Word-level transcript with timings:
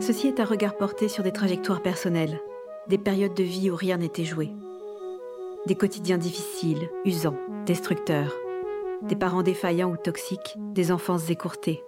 Ceci 0.00 0.26
est 0.26 0.40
un 0.40 0.44
regard 0.44 0.76
porté 0.76 1.08
sur 1.08 1.22
des 1.22 1.30
trajectoires 1.30 1.80
personnelles, 1.80 2.40
des 2.88 2.98
périodes 2.98 3.34
de 3.34 3.44
vie 3.44 3.70
où 3.70 3.76
rien 3.76 3.98
n'était 3.98 4.24
joué. 4.24 4.50
Des 5.66 5.76
quotidiens 5.76 6.18
difficiles, 6.18 6.90
usants, 7.04 7.36
destructeurs. 7.66 8.34
Des 9.02 9.14
parents 9.14 9.44
défaillants 9.44 9.92
ou 9.92 9.96
toxiques, 9.96 10.56
des 10.74 10.90
enfances 10.90 11.30
écourtées. 11.30 11.84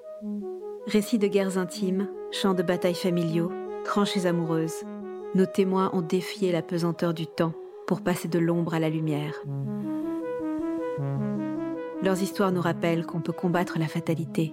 Récits 0.87 1.19
de 1.19 1.27
guerres 1.27 1.59
intimes, 1.59 2.09
chants 2.31 2.55
de 2.55 2.63
batailles 2.63 2.95
familiaux, 2.95 3.51
tranchées 3.85 4.27
amoureuses. 4.27 4.85
Nos 5.35 5.47
témoins 5.47 5.91
ont 5.93 6.03
défié 6.03 6.53
la 6.53 6.63
pesanteur 6.63 7.15
du 7.15 7.27
temps 7.27 7.53
pour 7.89 8.01
passer 8.01 8.29
de 8.29 8.39
l'ombre 8.39 8.75
à 8.75 8.79
la 8.79 8.91
lumière. 8.91 9.43
Leurs 12.01 12.23
histoires 12.23 12.53
nous 12.53 12.61
rappellent 12.61 13.05
qu'on 13.05 13.21
peut 13.21 13.33
combattre 13.33 13.77
la 13.79 13.89
fatalité, 13.89 14.53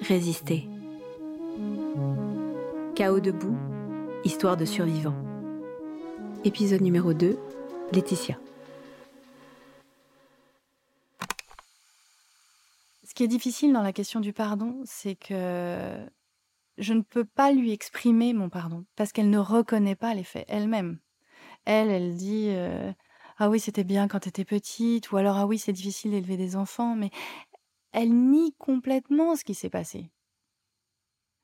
résister. 0.00 0.68
Chaos 2.94 3.18
debout, 3.18 3.56
histoire 4.24 4.56
de 4.56 4.64
survivants. 4.64 5.16
Épisode 6.44 6.80
numéro 6.80 7.14
2, 7.14 7.36
Laetitia. 7.92 8.38
Ce 13.04 13.12
qui 13.12 13.24
est 13.24 13.28
difficile 13.28 13.72
dans 13.72 13.82
la 13.82 13.92
question 13.92 14.20
du 14.20 14.32
pardon, 14.32 14.80
c'est 14.84 15.16
que 15.16 16.06
je 16.78 16.92
ne 16.92 17.02
peux 17.02 17.24
pas 17.24 17.50
lui 17.50 17.72
exprimer 17.72 18.32
mon 18.34 18.48
pardon 18.48 18.84
parce 18.94 19.10
qu'elle 19.10 19.30
ne 19.30 19.38
reconnaît 19.38 19.96
pas 19.96 20.14
les 20.14 20.22
faits 20.22 20.46
elle-même. 20.46 21.00
Elle, 21.64 21.90
elle 21.90 22.14
dit 22.14 22.50
euh, 22.50 22.92
ah 23.38 23.48
oui 23.48 23.60
c'était 23.60 23.84
bien 23.84 24.08
quand 24.08 24.20
t'étais 24.20 24.44
petite 24.44 25.10
ou 25.12 25.16
alors 25.16 25.36
ah 25.36 25.46
oui 25.46 25.58
c'est 25.58 25.72
difficile 25.72 26.10
d'élever 26.10 26.36
des 26.36 26.56
enfants, 26.56 26.94
mais 26.94 27.10
elle 27.92 28.12
nie 28.12 28.54
complètement 28.58 29.36
ce 29.36 29.44
qui 29.44 29.54
s'est 29.54 29.70
passé. 29.70 30.10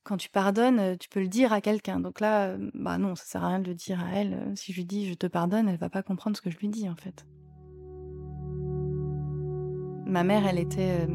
Quand 0.03 0.19
tu 0.19 0.29
pardonnes, 0.29 0.79
euh, 0.79 0.97
tu 1.01 1.09
peux 1.09 1.21
le 1.21 1.29
dire 1.29 1.55
à 1.55 1.63
quelqu'un. 1.63 1.99
Donc 1.99 2.21
là, 2.21 2.49
euh, 2.49 2.71
bah 2.75 2.99
non, 2.99 3.15
ça 3.15 3.25
sert 3.25 3.43
à 3.43 3.49
rien 3.49 3.61
de 3.61 3.69
le 3.69 3.75
dire 3.75 4.05
à 4.05 4.13
elle. 4.13 4.53
Si 4.55 4.73
je 4.73 4.77
lui 4.77 4.85
dis 4.85 5.09
je 5.09 5.15
te 5.15 5.27
pardonne, 5.27 5.67
elle 5.69 5.79
va 5.79 5.89
pas 5.89 6.03
comprendre 6.03 6.37
ce 6.37 6.43
que 6.43 6.51
je 6.51 6.59
lui 6.59 6.69
dis 6.69 6.89
en 6.91 6.97
fait. 6.97 7.27
Ma 10.07 10.23
mère, 10.23 10.47
elle 10.47 10.59
était 10.59 11.09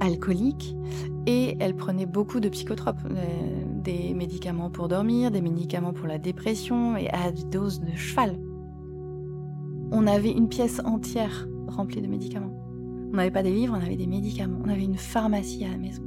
alcoolique 0.00 0.76
et 1.26 1.56
elle 1.60 1.74
prenait 1.74 2.06
beaucoup 2.06 2.40
de 2.40 2.48
psychotropes, 2.48 3.04
euh, 3.10 3.64
des 3.82 4.14
médicaments 4.14 4.70
pour 4.70 4.88
dormir, 4.88 5.30
des 5.30 5.40
médicaments 5.40 5.92
pour 5.92 6.06
la 6.06 6.18
dépression 6.18 6.96
et 6.96 7.08
à 7.10 7.30
des 7.32 7.44
doses 7.44 7.80
de 7.80 7.94
cheval. 7.94 8.38
On 9.90 10.06
avait 10.06 10.32
une 10.32 10.48
pièce 10.48 10.80
entière 10.84 11.46
remplie 11.68 12.00
de 12.00 12.06
médicaments. 12.06 12.54
On 13.12 13.16
n'avait 13.16 13.30
pas 13.30 13.42
des 13.42 13.52
livres, 13.52 13.76
on 13.78 13.82
avait 13.84 13.96
des 13.96 14.06
médicaments. 14.06 14.60
On 14.64 14.68
avait 14.68 14.84
une 14.84 14.96
pharmacie 14.98 15.64
à 15.64 15.68
la 15.68 15.76
maison. 15.76 16.02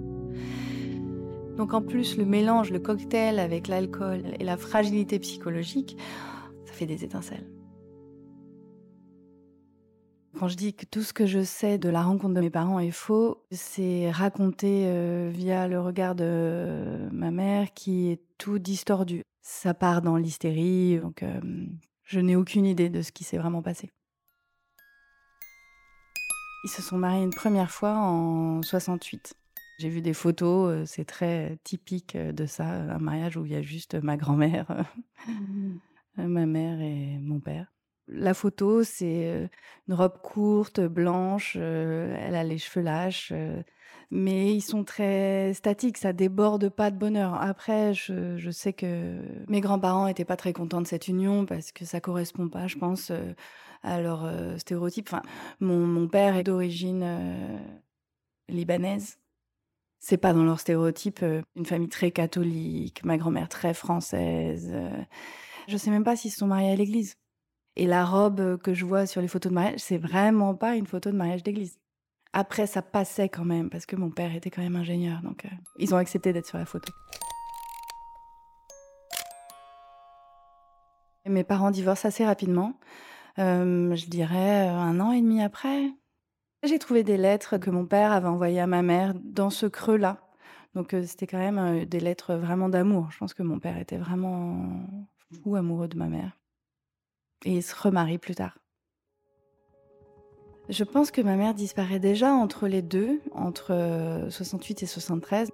Donc 1.57 1.73
en 1.73 1.81
plus, 1.81 2.17
le 2.17 2.25
mélange, 2.25 2.71
le 2.71 2.79
cocktail 2.79 3.39
avec 3.39 3.67
l'alcool 3.67 4.23
et 4.39 4.43
la 4.43 4.57
fragilité 4.57 5.17
psychologique, 5.19 5.97
ça 6.65 6.73
fait 6.73 6.85
des 6.85 7.03
étincelles. 7.03 7.49
Quand 10.37 10.47
je 10.47 10.55
dis 10.55 10.75
que 10.75 10.85
tout 10.85 11.01
ce 11.01 11.13
que 11.13 11.25
je 11.25 11.41
sais 11.41 11.79
de 11.79 11.89
la 11.89 12.03
rencontre 12.03 12.35
de 12.35 12.41
mes 12.41 12.51
parents 12.51 12.77
est 12.77 12.91
faux, 12.91 13.43
c'est 13.49 14.11
raconté 14.11 14.83
euh, 14.85 15.31
via 15.33 15.67
le 15.67 15.81
regard 15.81 16.13
de 16.13 17.09
ma 17.11 17.31
mère 17.31 17.73
qui 17.73 18.11
est 18.11 18.21
tout 18.37 18.59
distordu. 18.59 19.23
Ça 19.41 19.73
part 19.73 20.03
dans 20.03 20.15
l'hystérie, 20.15 20.99
donc 20.99 21.23
euh, 21.23 21.39
je 22.07 22.19
n'ai 22.19 22.35
aucune 22.35 22.65
idée 22.65 22.89
de 22.89 23.01
ce 23.01 23.11
qui 23.11 23.23
s'est 23.23 23.37
vraiment 23.37 23.61
passé. 23.61 23.91
Ils 26.63 26.69
se 26.69 26.81
sont 26.81 26.97
mariés 26.97 27.23
une 27.23 27.33
première 27.33 27.69
fois 27.69 27.95
en 27.95 28.61
68. 28.61 29.35
J'ai 29.79 29.89
vu 29.89 30.01
des 30.01 30.13
photos, 30.13 30.71
euh, 30.71 30.85
c'est 30.85 31.05
très 31.05 31.59
typique 31.63 32.17
de 32.17 32.45
ça, 32.47 32.65
un 32.65 32.97
mariage 32.97 33.37
où 33.37 33.45
il 33.45 33.51
y 33.51 33.55
a 33.55 33.61
juste 33.61 33.93
ma 33.95 34.17
grand-mère, 34.17 34.85
ma 36.17 36.45
mère 36.47 36.81
et 36.81 37.19
mon 37.19 37.39
père. 37.39 37.71
La 38.07 38.33
photo, 38.33 38.83
c'est 38.83 39.27
euh, 39.27 39.47
une 39.87 39.93
robe 39.93 40.19
courte, 40.21 40.79
blanche, 40.79 41.57
euh, 41.59 42.15
elle 42.19 42.35
a 42.35 42.43
les 42.43 42.57
cheveux 42.57 42.83
lâches, 42.83 43.31
euh, 43.33 43.61
mais 44.09 44.55
ils 44.55 44.61
sont 44.61 44.83
très 44.83 45.53
statiques, 45.53 45.97
ça 45.97 46.13
déborde 46.13 46.69
pas 46.69 46.91
de 46.91 46.97
bonheur. 46.97 47.33
Après, 47.41 47.93
je, 47.93 48.49
sais 48.51 48.73
que 48.73 49.19
mes 49.47 49.61
grands-parents 49.61 50.07
étaient 50.07 50.25
pas 50.25 50.37
très 50.37 50.53
contents 50.53 50.81
de 50.81 50.87
cette 50.87 51.07
union 51.07 51.45
parce 51.45 51.71
que 51.71 51.85
ça 51.85 51.99
correspond 51.99 52.47
pas, 52.47 52.67
je 52.67 52.77
pense, 52.77 53.11
à 53.83 54.01
leur 54.01 54.31
stéréotype. 54.59 55.09
Enfin, 55.11 55.23
mon, 55.59 56.07
père 56.07 56.37
est 56.37 56.43
d'origine 56.43 57.05
libanaise. 58.47 59.19
C'est 59.99 60.17
pas 60.17 60.33
dans 60.33 60.43
leur 60.43 60.59
stéréotype 60.59 61.25
une 61.55 61.65
famille 61.65 61.89
très 61.89 62.11
catholique, 62.11 63.03
ma 63.03 63.17
grand-mère 63.17 63.49
très 63.49 63.73
française. 63.73 64.73
Je 65.67 65.75
sais 65.75 65.89
même 65.89 66.05
pas 66.05 66.15
s'ils 66.15 66.31
se 66.31 66.37
sont 66.37 66.47
mariés 66.47 66.71
à 66.71 66.75
l'église. 66.75 67.17
Et 67.75 67.85
la 67.85 68.05
robe 68.05 68.57
que 68.57 68.73
je 68.73 68.85
vois 68.85 69.05
sur 69.05 69.21
les 69.21 69.27
photos 69.27 69.51
de 69.51 69.55
mariage, 69.55 69.79
c'est 69.79 69.97
vraiment 69.97 70.55
pas 70.55 70.75
une 70.75 70.87
photo 70.87 71.11
de 71.11 71.17
mariage 71.17 71.43
d'église. 71.43 71.77
Après, 72.33 72.67
ça 72.67 72.81
passait 72.81 73.29
quand 73.29 73.45
même, 73.45 73.69
parce 73.69 73.85
que 73.85 73.95
mon 73.95 74.09
père 74.09 74.35
était 74.35 74.49
quand 74.49 74.61
même 74.61 74.75
ingénieur, 74.75 75.21
donc 75.21 75.45
euh, 75.45 75.49
ils 75.79 75.93
ont 75.93 75.97
accepté 75.97 76.33
d'être 76.33 76.47
sur 76.47 76.57
la 76.57 76.65
photo. 76.65 76.91
mes 81.25 81.43
parents 81.43 81.71
divorcent 81.71 82.07
assez 82.07 82.25
rapidement, 82.25 82.79
euh, 83.37 83.93
je 83.95 84.05
dirais 84.05 84.69
euh, 84.69 84.71
un 84.71 85.01
an 85.01 85.11
et 85.11 85.21
demi 85.21 85.41
après. 85.41 85.91
J'ai 86.63 86.79
trouvé 86.79 87.03
des 87.03 87.17
lettres 87.17 87.57
que 87.57 87.69
mon 87.69 87.85
père 87.85 88.13
avait 88.13 88.29
envoyées 88.29 88.61
à 88.61 88.67
ma 88.67 88.81
mère 88.81 89.13
dans 89.13 89.49
ce 89.49 89.65
creux-là. 89.65 90.21
Donc 90.73 90.95
c'était 91.05 91.27
quand 91.27 91.37
même 91.37 91.83
des 91.83 91.99
lettres 91.99 92.35
vraiment 92.35 92.69
d'amour. 92.69 93.11
Je 93.11 93.17
pense 93.17 93.33
que 93.33 93.43
mon 93.43 93.59
père 93.59 93.77
était 93.77 93.97
vraiment 93.97 94.69
fou 95.43 95.55
amoureux 95.57 95.89
de 95.89 95.97
ma 95.97 96.07
mère 96.07 96.37
et 97.45 97.61
se 97.61 97.75
remarie 97.75 98.17
plus 98.17 98.35
tard. 98.35 98.57
Je 100.69 100.83
pense 100.83 101.11
que 101.11 101.21
ma 101.21 101.35
mère 101.35 101.53
disparaît 101.53 101.99
déjà 101.99 102.33
entre 102.33 102.67
les 102.67 102.81
deux, 102.81 103.21
entre 103.33 104.25
68 104.29 104.81
euh, 104.81 104.83
et 104.83 104.87
73. 104.87 105.49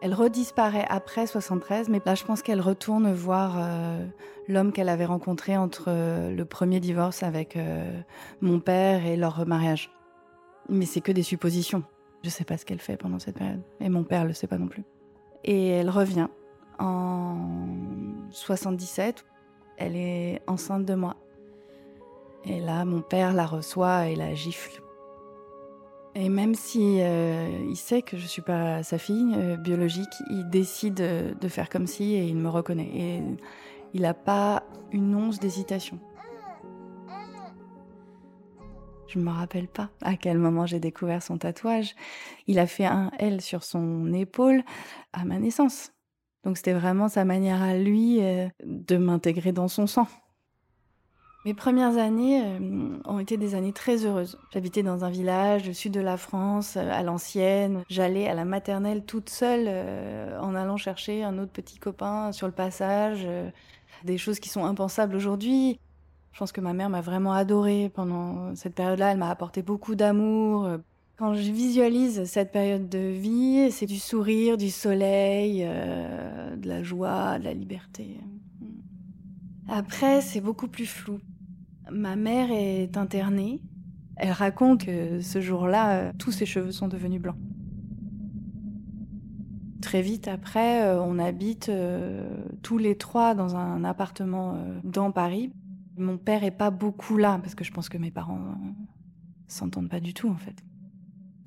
Elle 0.00 0.14
redisparaît 0.14 0.86
après 0.88 1.26
73, 1.26 1.88
mais 1.88 2.00
là 2.04 2.14
je 2.14 2.24
pense 2.24 2.42
qu'elle 2.42 2.60
retourne 2.60 3.12
voir 3.12 3.56
euh, 3.56 4.06
l'homme 4.46 4.72
qu'elle 4.72 4.88
avait 4.88 5.06
rencontré 5.06 5.56
entre 5.56 5.86
euh, 5.88 6.30
le 6.30 6.44
premier 6.44 6.78
divorce 6.78 7.22
avec 7.22 7.58
mon 8.40 8.60
père 8.60 9.06
et 9.06 9.16
leur 9.16 9.36
remariage. 9.36 9.90
Mais 10.68 10.84
c'est 10.84 11.00
que 11.00 11.12
des 11.12 11.22
suppositions. 11.22 11.82
Je 12.22 12.30
sais 12.30 12.44
pas 12.44 12.58
ce 12.58 12.64
qu'elle 12.64 12.80
fait 12.80 12.96
pendant 12.96 13.18
cette 13.18 13.38
période. 13.38 13.62
Et 13.80 13.88
mon 13.88 14.04
père 14.04 14.24
le 14.24 14.34
sait 14.34 14.46
pas 14.46 14.58
non 14.58 14.68
plus. 14.68 14.84
Et 15.44 15.68
elle 15.68 15.90
revient 15.90 16.28
en 16.78 17.38
77 18.30 19.24
elle 19.78 19.94
est 19.96 20.42
enceinte 20.46 20.84
de 20.84 20.94
moi. 20.94 21.16
Et 22.48 22.60
là, 22.60 22.84
mon 22.84 23.02
père 23.02 23.34
la 23.34 23.46
reçoit 23.46 24.08
et 24.08 24.16
la 24.16 24.34
gifle. 24.34 24.82
Et 26.14 26.28
même 26.30 26.54
si 26.54 27.00
euh, 27.00 27.48
il 27.68 27.76
sait 27.76 28.02
que 28.02 28.16
je 28.16 28.26
suis 28.26 28.42
pas 28.42 28.82
sa 28.82 28.98
fille 28.98 29.34
euh, 29.36 29.56
biologique, 29.56 30.14
il 30.30 30.48
décide 30.48 30.94
de 30.94 31.48
faire 31.48 31.68
comme 31.68 31.86
si 31.86 32.14
et 32.14 32.24
il 32.24 32.36
me 32.36 32.48
reconnaît. 32.48 32.90
Et 32.92 33.22
il 33.92 34.02
n'a 34.02 34.14
pas 34.14 34.64
une 34.92 35.14
once 35.14 35.38
d'hésitation. 35.38 36.00
Je 39.08 39.18
me 39.18 39.30
rappelle 39.30 39.68
pas 39.68 39.90
à 40.02 40.16
quel 40.16 40.38
moment 40.38 40.66
j'ai 40.66 40.80
découvert 40.80 41.22
son 41.22 41.38
tatouage. 41.38 41.94
Il 42.46 42.58
a 42.58 42.66
fait 42.66 42.84
un 42.84 43.10
L 43.18 43.40
sur 43.40 43.64
son 43.64 44.12
épaule 44.12 44.62
à 45.12 45.24
ma 45.24 45.38
naissance. 45.38 45.92
Donc 46.44 46.56
c'était 46.56 46.74
vraiment 46.74 47.08
sa 47.08 47.24
manière 47.24 47.62
à 47.62 47.74
lui 47.74 48.22
euh, 48.22 48.48
de 48.64 48.96
m'intégrer 48.96 49.52
dans 49.52 49.68
son 49.68 49.86
sang. 49.86 50.06
Mes 51.44 51.54
premières 51.54 51.96
années 51.96 52.42
euh, 52.42 52.98
ont 53.04 53.18
été 53.20 53.36
des 53.36 53.54
années 53.54 53.72
très 53.72 54.04
heureuses. 54.04 54.38
J'habitais 54.52 54.82
dans 54.82 55.04
un 55.04 55.10
village 55.10 55.68
au 55.68 55.72
sud 55.72 55.92
de 55.92 56.00
la 56.00 56.16
France, 56.16 56.76
euh, 56.76 56.90
à 56.90 57.02
l'ancienne. 57.02 57.84
J'allais 57.88 58.28
à 58.28 58.34
la 58.34 58.44
maternelle 58.44 59.04
toute 59.04 59.30
seule 59.30 59.68
en 60.40 60.54
allant 60.54 60.76
chercher 60.76 61.24
un 61.24 61.38
autre 61.38 61.52
petit 61.52 61.78
copain 61.78 62.32
sur 62.32 62.46
le 62.46 62.52
passage. 62.52 63.26
des 64.04 64.18
choses 64.18 64.38
qui 64.38 64.48
sont 64.48 64.64
impensables 64.64 65.16
aujourd'hui. 65.16 65.78
Je 66.32 66.38
pense 66.38 66.52
que 66.52 66.60
ma 66.60 66.72
mère 66.72 66.90
m'a 66.90 67.00
vraiment 67.00 67.32
adorée 67.32 67.90
pendant 67.92 68.54
cette 68.54 68.74
période-là. 68.74 69.12
Elle 69.12 69.18
m'a 69.18 69.30
apporté 69.30 69.62
beaucoup 69.62 69.94
d'amour, 69.94 70.68
quand 71.18 71.34
je 71.34 71.50
visualise 71.50 72.24
cette 72.26 72.52
période 72.52 72.88
de 72.88 73.10
vie, 73.10 73.72
c'est 73.72 73.86
du 73.86 73.98
sourire, 73.98 74.56
du 74.56 74.70
soleil, 74.70 75.64
euh, 75.66 76.54
de 76.54 76.68
la 76.68 76.84
joie, 76.84 77.40
de 77.40 77.44
la 77.44 77.54
liberté. 77.54 78.20
Après, 79.68 80.20
c'est 80.20 80.40
beaucoup 80.40 80.68
plus 80.68 80.86
flou. 80.86 81.20
Ma 81.90 82.16
mère 82.16 82.50
est 82.50 82.96
internée. 82.96 83.62
Elle 84.16 84.32
raconte 84.32 84.86
que 84.86 85.20
ce 85.20 85.40
jour-là, 85.40 85.90
euh, 85.90 86.12
tous 86.18 86.32
ses 86.32 86.46
cheveux 86.46 86.72
sont 86.72 86.88
devenus 86.88 87.20
blancs. 87.20 87.36
Très 89.80 90.02
vite 90.02 90.26
après, 90.26 90.82
euh, 90.82 91.00
on 91.00 91.18
habite 91.18 91.70
tous 92.62 92.78
les 92.78 92.96
trois 92.96 93.34
dans 93.34 93.56
un 93.56 93.84
appartement 93.84 94.58
dans 94.84 95.12
Paris. 95.12 95.52
Mon 95.96 96.18
père 96.18 96.44
est 96.44 96.50
pas 96.50 96.70
beaucoup 96.70 97.16
là 97.16 97.38
parce 97.42 97.54
que 97.54 97.64
je 97.64 97.72
pense 97.72 97.88
que 97.88 97.98
mes 97.98 98.10
parents 98.10 98.40
s'entendent 99.46 99.88
pas 99.88 100.00
du 100.00 100.14
tout 100.14 100.28
en 100.28 100.36
fait. 100.36 100.64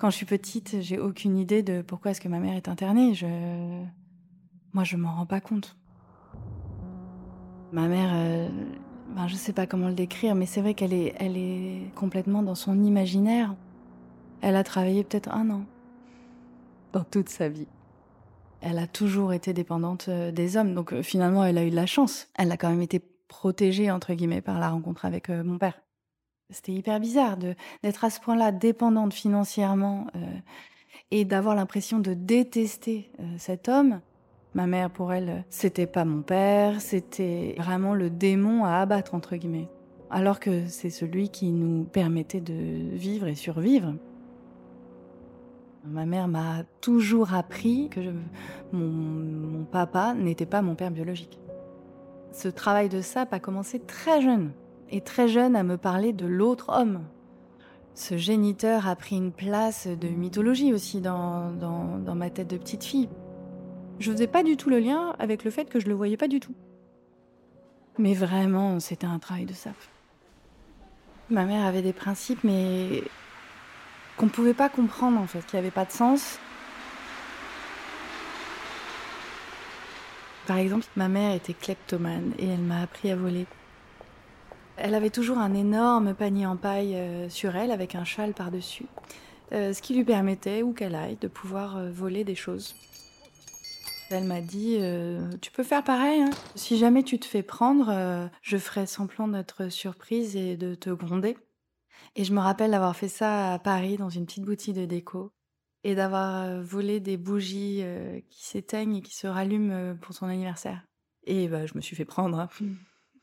Quand 0.02 0.10
je 0.10 0.16
suis 0.16 0.26
petite, 0.26 0.82
j'ai 0.82 0.98
aucune 0.98 1.38
idée 1.38 1.62
de 1.62 1.84
pourquoi 1.84 2.10
est-ce 2.10 2.22
que 2.22 2.28
ma 2.28 2.40
mère 2.40 2.56
est 2.56 2.68
internée. 2.68 3.14
Je... 3.14 3.28
Moi, 4.74 4.84
je 4.84 4.98
m'en 4.98 5.14
rends 5.14 5.28
pas 5.28 5.42
compte. 5.42 5.78
Ma 7.72 7.88
mère, 7.88 8.12
euh, 8.14 8.50
ben, 9.16 9.28
je 9.28 9.36
sais 9.36 9.54
pas 9.54 9.66
comment 9.66 9.88
le 9.88 9.94
décrire, 9.94 10.36
mais 10.36 10.46
c'est 10.46 10.62
vrai 10.62 10.74
qu'elle 10.74 10.94
est, 10.94 11.16
elle 11.20 11.38
est 11.38 11.94
complètement 11.96 12.44
dans 12.44 12.56
son 12.56 12.84
imaginaire. 12.84 13.56
Elle 14.42 14.56
a 14.56 14.64
travaillé 14.64 15.04
peut-être 15.04 15.30
un 15.30 15.50
an 15.50 15.62
dans 16.94 17.04
toute 17.04 17.30
sa 17.30 17.48
vie. 17.48 17.68
Elle 18.62 18.78
a 18.78 18.88
toujours 18.88 19.34
été 19.34 19.54
dépendante 19.54 20.06
euh, 20.08 20.32
des 20.32 20.56
hommes, 20.56 20.76
donc 20.76 20.94
euh, 20.94 21.02
finalement, 21.02 21.44
elle 21.44 21.58
a 21.58 21.66
eu 21.66 21.72
de 21.72 21.76
la 21.76 21.88
chance. 21.88 22.28
Elle 22.36 22.52
a 22.52 22.58
quand 22.58 22.70
même 22.70 22.82
été 22.82 23.00
protégée, 23.28 23.90
entre 23.90 24.14
guillemets, 24.14 24.42
par 24.42 24.60
la 24.60 24.70
rencontre 24.70 25.06
avec 25.06 25.30
euh, 25.30 25.44
mon 25.44 25.58
père. 25.58 25.82
C'était 26.52 26.74
hyper 26.74 27.00
bizarre 27.00 27.38
d'être 27.38 28.04
à 28.04 28.10
ce 28.10 28.20
point-là 28.20 28.52
dépendante 28.52 29.14
financièrement 29.14 30.08
et 31.10 31.24
d'avoir 31.24 31.56
l'impression 31.56 32.00
de 32.00 32.14
détester 32.14 33.10
cet 33.38 33.70
homme. 33.70 34.02
Ma 34.54 34.68
mère, 34.68 34.90
pour 34.90 35.14
elle, 35.14 35.46
c'était 35.50 35.88
pas 35.88 36.04
mon 36.04 36.22
père, 36.22 36.82
c'était 36.82 37.56
vraiment 37.58 37.94
le 37.94 38.10
démon 38.10 38.66
à 38.66 38.76
abattre, 38.76 39.16
entre 39.16 39.38
guillemets. 39.38 39.70
Alors 40.10 40.42
que 40.42 40.66
c'est 40.68 40.90
celui 40.90 41.30
qui 41.30 41.52
nous 41.52 41.86
permettait 41.86 42.42
de 42.42 42.54
vivre 42.94 43.28
et 43.28 43.36
survivre. 43.36 43.94
Ma 45.86 46.06
mère 46.06 46.28
m'a 46.28 46.64
toujours 46.82 47.34
appris 47.34 47.90
que 47.90 48.02
mon, 48.74 49.64
papa 49.64 50.14
n'était 50.14 50.46
pas 50.46 50.62
mon 50.62 50.76
père 50.76 50.92
biologique. 50.92 51.40
Ce 52.34 52.50
travail 52.50 52.90
de 52.90 53.02
sape 53.02 53.34
a 53.34 53.40
commencé 53.40 53.80
très 53.80 54.22
jeune, 54.22 54.52
et 54.90 55.02
très 55.02 55.28
jeune 55.28 55.56
à 55.56 55.64
me 55.64 55.78
parler 55.78 56.14
de 56.14 56.26
l'autre 56.26 56.70
homme. 56.70 57.02
Ce 57.94 58.18
géniteur 58.18 58.88
a 58.88 58.96
pris 58.96 59.16
une 59.16 59.32
place 59.32 59.88
de 59.88 60.08
mythologie 60.08 60.74
aussi 60.74 61.02
dans, 61.02 61.52
dans, 61.52 62.16
ma 62.16 62.30
tête 62.30 62.50
de 62.50 62.58
petite 62.58 62.84
fille. 62.84 63.10
Je 64.02 64.12
faisais 64.12 64.26
pas 64.26 64.42
du 64.42 64.58
tout 64.58 64.72
le 64.72 64.80
lien 64.80 65.16
avec 65.20 65.44
le 65.44 65.52
fait 65.52 65.70
que 65.70 65.80
je 65.80 65.86
le 65.86 65.94
voyais 65.94 66.18
pas 66.18 66.28
du 66.28 66.40
tout. 66.40 66.56
Mais 68.00 68.16
vraiment, 68.16 68.80
c'était 68.80 69.06
un 69.06 69.20
travail 69.20 69.46
de 69.46 69.54
sape. 69.54 69.76
Ma 71.30 71.46
mère 71.46 71.68
avait 71.68 71.84
des 71.84 71.94
principes, 71.94 72.44
mais 72.44 73.04
qu'on 74.18 74.26
ne 74.26 74.32
pouvait 74.32 74.56
pas 74.56 74.70
comprendre 74.70 75.20
en 75.20 75.28
fait, 75.28 75.46
qui 75.46 75.56
n'avait 75.56 75.70
pas 75.70 75.86
de 75.86 75.92
sens. 75.92 76.40
Par 80.48 80.58
exemple, 80.58 80.88
ma 80.96 81.08
mère 81.08 81.36
était 81.36 81.54
kleptomane 81.54 82.34
et 82.40 82.48
elle 82.48 82.62
m'a 82.62 82.82
appris 82.82 83.12
à 83.12 83.16
voler. 83.16 83.46
Elle 84.78 84.96
avait 84.96 85.12
toujours 85.12 85.38
un 85.38 85.54
énorme 85.54 86.16
panier 86.16 86.48
en 86.48 86.58
paille 86.58 86.96
euh, 86.96 87.30
sur 87.30 87.56
elle 87.56 87.70
avec 87.70 87.94
un 87.94 88.04
châle 88.04 88.34
par-dessus, 88.34 88.88
euh, 89.52 89.74
ce 89.74 89.82
qui 89.84 89.94
lui 89.94 90.04
permettait, 90.04 90.64
où 90.64 90.74
qu'elle 90.74 90.96
aille, 90.96 91.18
de 91.22 91.28
pouvoir 91.28 91.78
euh, 91.78 91.92
voler 91.92 92.24
des 92.24 92.34
choses. 92.34 92.76
Elle 94.12 94.26
m'a 94.26 94.42
dit 94.42 94.80
Tu 95.42 95.52
peux 95.52 95.64
faire 95.64 95.84
pareil. 95.84 96.22
Hein. 96.22 96.32
Si 96.56 96.78
jamais 96.78 97.04
tu 97.04 97.20
te 97.20 97.26
fais 97.26 97.44
prendre, 97.44 98.30
je 98.42 98.58
ferai 98.58 98.86
semblant 98.86 99.28
d'être 99.28 99.70
surprise 99.70 100.36
et 100.36 100.58
de 100.58 100.76
te 100.76 100.90
gronder. 100.90 101.38
Et 102.16 102.24
je 102.24 102.34
me 102.34 102.40
rappelle 102.40 102.72
d'avoir 102.72 102.96
fait 102.96 103.08
ça 103.08 103.54
à 103.54 103.60
Paris 103.60 103.98
dans 103.98 104.10
une 104.10 104.26
petite 104.26 104.44
boutique 104.44 104.76
de 104.76 104.86
déco 104.86 105.32
et 105.84 105.96
d'avoir 105.96 106.62
volé 106.62 107.00
des 107.00 107.18
bougies 107.18 107.84
qui 108.30 108.46
s'éteignent 108.46 108.98
et 108.98 109.02
qui 109.02 109.16
se 109.16 109.28
rallument 109.28 109.96
pour 110.02 110.14
son 110.14 110.26
anniversaire. 110.26 110.84
Et 111.24 111.48
bah, 111.48 111.66
je 111.66 111.74
me 111.76 111.82
suis 111.82 111.96
fait 111.96 112.06
prendre. 112.06 112.40
Hein. 112.40 112.50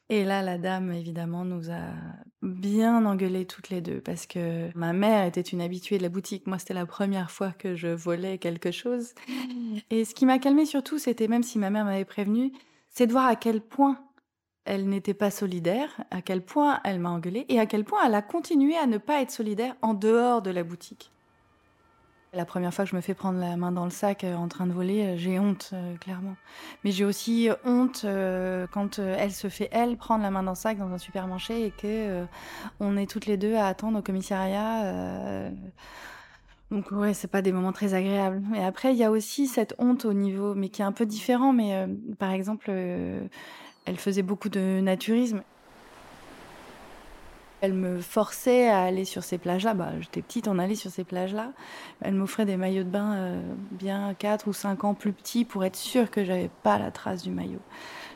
Mmh. 0.09 0.13
Et 0.13 0.25
là, 0.25 0.43
la 0.43 0.59
dame, 0.59 0.93
évidemment, 0.93 1.45
nous 1.45 1.71
a 1.71 1.93
bien 2.43 3.05
engueulées 3.05 3.47
toutes 3.47 3.69
les 3.71 3.81
deux 3.81 4.01
parce 4.01 4.27
que 4.27 4.71
ma 4.77 4.93
mère 4.93 5.27
était 5.27 5.41
une 5.41 5.61
habituée 5.61 5.99
de 5.99 6.03
la 6.03 6.09
boutique. 6.09 6.47
Moi, 6.47 6.59
c'était 6.59 6.75
la 6.75 6.87
première 6.87 7.31
fois 7.31 7.51
que 7.51 7.75
je 7.75 7.89
volais 7.89 8.39
quelque 8.39 8.71
chose. 8.71 9.15
Et 9.91 10.05
ce 10.05 10.15
qui 10.15 10.27
m'a 10.27 10.39
calmée 10.39 10.67
surtout, 10.67 10.99
c'était 10.99 11.29
même 11.29 11.43
si 11.43 11.59
ma 11.59 11.71
mère 11.71 11.85
m'avait 11.85 12.05
prévenue, 12.05 12.53
c'est 12.89 13.07
de 13.07 13.13
voir 13.13 13.27
à 13.27 13.37
quel 13.37 13.61
point 13.61 13.99
elle 14.65 14.89
n'était 14.89 15.15
pas 15.15 15.31
solidaire, 15.31 16.05
à 16.11 16.21
quel 16.21 16.43
point 16.43 16.81
elle 16.85 17.01
m'a 17.01 17.11
engueulée 17.11 17.47
et 17.49 17.59
à 17.59 17.67
quel 17.67 17.85
point 17.85 18.01
elle 18.05 18.15
a 18.15 18.23
continué 18.23 18.77
à 18.77 18.87
ne 18.87 18.99
pas 18.99 19.23
être 19.23 19.31
solidaire 19.31 19.75
en 19.83 19.95
dehors 19.95 20.43
de 20.43 20.51
la 20.51 20.63
boutique. 20.63 21.11
La 22.35 22.45
première 22.45 22.75
fois 22.75 22.85
que 22.85 22.91
je 22.91 22.97
me 22.97 23.01
fais 23.01 23.15
prendre 23.15 23.39
la 23.39 23.57
main 23.57 23.73
dans 23.73 23.85
le 23.85 23.91
sac 23.91 24.23
euh, 24.23 24.35
en 24.35 24.49
train 24.49 24.67
de 24.67 24.73
voler, 24.73 25.07
euh, 25.07 25.17
j'ai 25.17 25.39
honte, 25.39 25.71
euh, 25.73 25.97
clairement. 25.97 26.37
Mais 26.85 26.91
j'ai 26.91 27.07
aussi 27.07 27.49
honte 27.65 28.05
quand 28.71 28.99
elle 28.99 29.33
se 29.33 29.49
fait, 29.49 29.69
elle, 29.73 29.97
prendre 29.97 30.23
la 30.23 30.31
main 30.31 30.43
dans 30.43 30.53
le 30.53 30.57
sac 30.57 30.77
dans 30.77 30.93
un 30.93 30.99
supermarché 30.99 31.65
et 31.65 31.71
que 31.71 32.27
on 32.81 32.97
est 32.97 33.09
toutes 33.11 33.27
les 33.27 33.37
deux 33.37 33.55
à 33.55 33.67
attendre 33.67 33.99
au 33.99 34.03
commissariat. 34.03 35.51
Donc 36.71 36.91
ouais, 36.91 37.15
c'est 37.15 37.29
pas 37.29 37.41
des 37.41 37.53
moments 37.53 37.73
très 37.73 37.95
agréables. 37.95 38.43
Et 38.55 38.63
après, 38.63 38.93
il 38.93 38.99
y 38.99 39.05
a 39.05 39.11
aussi 39.11 39.47
cette 39.47 39.75
honte 39.79 40.05
au 40.05 40.13
niveau, 40.13 40.55
mais 40.55 40.69
qui 40.69 40.83
est 40.83 40.85
un 40.85 40.93
peu 40.93 41.07
différent. 41.07 41.53
Mais 41.53 41.87
par 42.19 42.33
exemple, 42.33 42.71
elle 42.71 43.97
faisait 43.97 44.23
beaucoup 44.23 44.49
de 44.51 44.81
naturisme. 44.81 45.43
Elle 47.61 47.75
me 47.75 48.01
forçait 48.01 48.69
à 48.69 48.83
aller 48.83 49.05
sur 49.05 49.25
ces 49.25 49.39
plages-là. 49.39 49.75
Bah, 49.75 49.91
J'étais 50.01 50.23
petite, 50.23 50.49
on 50.49 50.59
allait 50.59 50.75
sur 50.75 50.91
ces 50.91 51.05
plages-là. 51.05 51.53
Elle 52.01 52.15
m'offrait 52.15 52.45
des 52.45 52.57
maillots 52.57 52.85
de 52.85 52.89
bain 52.89 53.15
euh, 53.15 53.41
bien 53.73 54.15
4 54.15 54.49
ou 54.49 54.53
5 54.53 54.85
ans 54.85 54.95
plus 54.95 55.13
petits 55.13 55.45
pour 55.45 55.65
être 55.65 55.77
sûre 55.77 56.11
que 56.11 56.25
j'avais 56.25 56.51
pas 56.63 56.79
la 56.79 56.91
trace 56.91 57.23
du 57.23 57.31
maillot. 57.31 57.61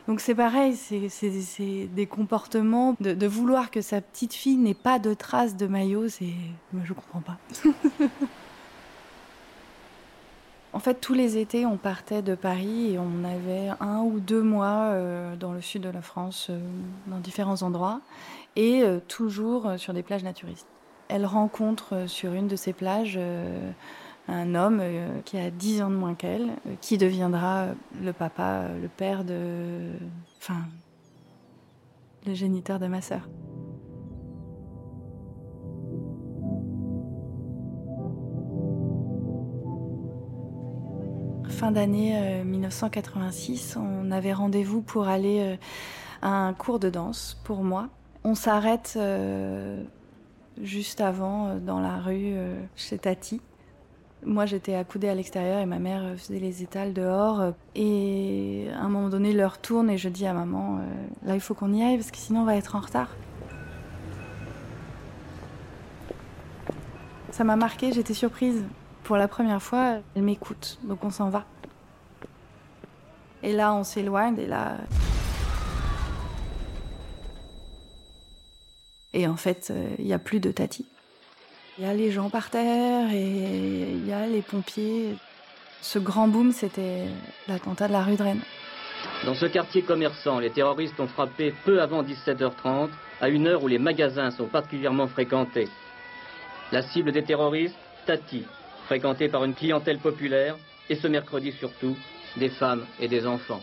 Donc 0.07 0.19
c'est 0.19 0.35
pareil, 0.35 0.75
c'est 0.75 1.87
des 1.87 2.07
comportements 2.07 2.95
de, 2.99 3.27
vouloir 3.27 3.71
que 3.71 3.81
sa 3.81 4.01
petite 4.01 4.33
fille 4.33 4.57
n'ait 4.57 4.73
pas 4.73 4.99
de 4.99 5.13
trace 5.13 5.55
de 5.55 5.65
maillot, 5.65 6.09
c'est... 6.09 6.33
Moi 6.73 6.83
je 6.85 6.93
comprends 6.93 7.21
pas. 7.21 7.37
En 10.75 10.79
fait, 10.79 10.95
tous 10.95 11.13
les 11.13 11.37
étés, 11.37 11.67
on 11.67 11.77
partait 11.77 12.23
de 12.23 12.33
Paris 12.33 12.93
et 12.93 12.97
on 12.97 13.23
avait 13.23 13.69
un 13.79 13.99
ou 13.99 14.19
deux 14.19 14.41
mois 14.41 14.89
euh, 14.89 15.35
dans 15.35 15.53
le 15.53 15.61
sud 15.61 15.83
de 15.83 15.89
la 15.89 16.01
France, 16.01 16.47
euh, 16.49 16.59
dans 17.05 17.19
différents 17.19 17.61
endroits, 17.61 18.01
et 18.55 18.83
euh, 18.83 18.99
toujours 19.07 19.73
sur 19.77 19.93
des 19.93 20.03
plages 20.03 20.23
naturistes. 20.23 20.67
Elle 21.09 21.25
rencontre 21.25 22.07
sur 22.07 22.33
une 22.33 22.47
de 22.47 22.55
ces 22.55 22.73
plages 22.73 23.19
un 24.29 24.55
homme 24.55 24.81
qui 25.25 25.37
a 25.37 25.51
10 25.51 25.81
ans 25.83 25.89
de 25.89 25.95
moins 25.95 26.15
qu'elle, 26.15 26.53
qui 26.79 26.97
deviendra 26.97 27.67
le 28.01 28.13
papa, 28.13 28.69
le 28.81 28.87
père 28.87 29.23
de... 29.25 29.91
Enfin, 30.37 30.61
le 32.25 32.33
géniteur 32.33 32.79
de 32.79 32.87
ma 32.87 33.01
sœur. 33.01 33.27
fin 41.63 41.71
d'année 41.71 42.43
1986, 42.43 43.77
euh, 43.77 43.79
on 43.79 44.11
avait 44.11 44.33
rendez-vous 44.33 44.81
pour 44.81 45.07
aller 45.07 45.39
euh, 45.39 45.55
à 46.21 46.29
un 46.29 46.53
cours 46.53 46.77
de 46.77 46.89
danse 46.89 47.39
pour 47.45 47.63
moi. 47.63 47.87
On 48.23 48.35
s'arrête 48.35 48.93
euh, 48.95 49.83
juste 50.61 51.01
avant 51.01 51.55
dans 51.55 51.79
la 51.79 51.97
rue 51.97 52.35
chez 52.75 52.97
Tati. 52.97 53.41
Moi, 54.25 54.45
j'étais 54.45 54.75
accoudée 54.75 55.09
à 55.09 55.15
l'extérieur 55.15 55.59
et 55.59 55.65
ma 55.65 55.79
mère 55.79 56.17
faisait 56.17 56.39
les 56.39 56.63
étals 56.63 56.93
dehors. 56.93 57.53
Et 57.75 58.67
à 58.73 58.79
un 58.79 58.89
moment 58.89 59.09
donné, 59.09 59.33
l'heure 59.33 59.57
tourne 59.57 59.89
et 59.89 59.97
je 59.97 60.07
dis 60.07 60.25
à 60.25 60.33
maman, 60.33 60.79
là, 61.23 61.35
il 61.35 61.41
faut 61.41 61.53
qu'on 61.53 61.73
y 61.73 61.83
aille 61.83 61.97
parce 61.97 62.11
que 62.11 62.17
sinon, 62.17 62.41
on 62.41 62.45
va 62.45 62.55
être 62.55 62.77
en 62.77 62.79
retard. 62.79 63.09
Ça 67.33 67.43
m'a 67.43 67.55
marqué, 67.55 67.91
j'étais 67.91 68.13
surprise. 68.13 68.63
Pour 69.03 69.17
la 69.17 69.27
première 69.27 69.61
fois, 69.61 69.95
elle 70.15 70.21
m'écoute, 70.21 70.79
donc 70.83 71.03
on 71.03 71.09
s'en 71.09 71.29
va. 71.29 71.45
Et 73.41 73.51
là, 73.53 73.73
on 73.73 73.83
s'éloigne, 73.83 74.37
et 74.37 74.45
là. 74.45 74.77
Et 79.13 79.27
en 79.27 79.35
fait, 79.35 79.69
euh, 79.71 79.87
il 79.99 80.05
n'y 80.05 80.13
a 80.13 80.19
plus 80.19 80.39
de 80.39 80.51
Tati. 80.51 80.85
Il 81.77 81.85
y 81.85 81.87
a 81.87 81.93
les 81.93 82.11
gens 82.11 82.29
par 82.29 82.49
terre 82.49 83.11
et 83.11 83.91
il 83.91 84.07
y 84.07 84.13
a 84.13 84.27
les 84.27 84.41
pompiers. 84.41 85.15
Ce 85.81 85.99
grand 85.99 86.27
boom, 86.27 86.51
c'était 86.51 87.05
l'attentat 87.47 87.87
de 87.87 87.93
la 87.93 88.03
rue 88.03 88.15
de 88.15 88.23
Rennes. 88.23 88.43
Dans 89.25 89.33
ce 89.33 89.45
quartier 89.45 89.81
commerçant, 89.81 90.39
les 90.39 90.49
terroristes 90.49 90.99
ont 90.99 91.07
frappé 91.07 91.53
peu 91.65 91.81
avant 91.81 92.03
17h30, 92.03 92.89
à 93.21 93.29
une 93.29 93.47
heure 93.47 93.63
où 93.63 93.67
les 93.67 93.79
magasins 93.79 94.31
sont 94.31 94.47
particulièrement 94.47 95.07
fréquentés. 95.07 95.67
La 96.71 96.81
cible 96.81 97.11
des 97.11 97.23
terroristes, 97.23 97.75
Tati, 98.05 98.45
fréquentée 98.85 99.29
par 99.29 99.43
une 99.43 99.53
clientèle 99.53 99.99
populaire, 99.99 100.57
et 100.89 100.95
ce 100.95 101.07
mercredi 101.07 101.51
surtout, 101.53 101.95
des 102.37 102.49
femmes 102.49 102.85
et 102.99 103.07
des 103.07 103.25
enfants. 103.25 103.61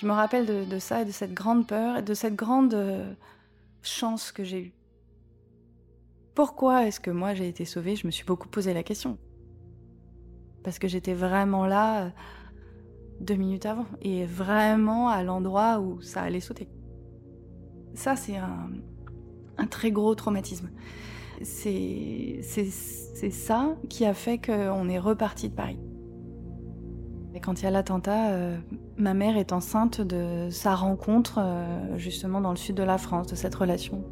Je 0.00 0.06
me 0.06 0.12
rappelle 0.12 0.68
de, 0.68 0.78
ça 0.78 1.02
et 1.02 1.04
de 1.04 1.10
cette 1.10 1.34
grande 1.34 1.66
peur 1.66 1.98
et 1.98 2.02
de 2.02 2.14
cette 2.14 2.34
grande 2.34 2.74
euh, 2.74 3.12
chance 3.86 4.32
que 4.32 4.44
j'ai 4.44 4.60
eue. 4.60 4.74
Pourquoi 6.34 6.86
est-ce 6.86 7.00
que 7.00 7.10
moi 7.10 7.34
j'ai 7.34 7.48
été 7.48 7.64
sauvée? 7.64 7.96
Je 7.96 8.06
me 8.06 8.10
suis 8.10 8.24
beaucoup 8.24 8.48
posé 8.48 8.74
la 8.74 8.82
question. 8.82 9.18
Parce 10.64 10.78
que 10.78 10.88
j'étais 10.88 11.14
vraiment 11.14 11.66
là 11.66 12.06
euh, 12.06 12.10
deux 13.20 13.36
minutes 13.36 13.66
avant 13.66 13.86
et 14.02 14.24
vraiment 14.24 15.08
à 15.08 15.22
l'endroit 15.22 15.78
où 15.80 16.00
ça 16.00 16.22
allait 16.22 16.40
sauter. 16.40 16.68
Ça, 17.94 18.16
c'est 18.16 18.36
un, 18.36 18.70
un 19.58 19.66
très 19.66 19.92
gros 19.92 20.14
traumatisme. 20.14 20.70
c'est 21.42 22.40
ça 22.42 23.76
qui 23.88 24.04
a 24.04 24.14
fait 24.14 24.38
qu'on 24.38 24.88
est 24.88 24.98
reparti 24.98 25.48
de 25.48 25.54
Paris. 25.54 25.78
Quand 27.42 27.60
il 27.60 27.64
y 27.64 27.66
a 27.66 27.70
l'attentat, 27.70 28.30
euh, 28.30 28.56
ma 28.96 29.12
mère 29.12 29.36
est 29.36 29.52
enceinte 29.52 30.00
de 30.00 30.48
sa 30.50 30.74
rencontre 30.74 31.38
euh, 31.38 31.98
justement 31.98 32.40
dans 32.40 32.50
le 32.50 32.56
sud 32.56 32.76
de 32.76 32.82
la 32.82 32.96
France, 32.96 33.26
de 33.26 33.34
cette 33.34 33.54
relation. 33.54 34.04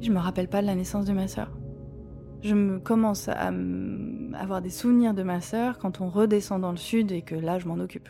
Je 0.00 0.10
me 0.10 0.18
rappelle 0.18 0.48
pas 0.48 0.60
de 0.60 0.66
la 0.66 0.74
naissance 0.74 1.06
de 1.06 1.12
ma 1.12 1.28
sœur. 1.28 1.50
Je 2.42 2.54
me 2.54 2.78
commence 2.78 3.28
à 3.28 3.52
avoir 4.34 4.60
des 4.60 4.70
souvenirs 4.70 5.14
de 5.14 5.22
ma 5.22 5.40
sœur 5.40 5.78
quand 5.78 6.00
on 6.00 6.08
redescend 6.08 6.60
dans 6.60 6.72
le 6.72 6.76
sud 6.76 7.10
et 7.10 7.22
que 7.22 7.34
là 7.34 7.58
je 7.58 7.66
m'en 7.66 7.78
occupe. 7.78 8.08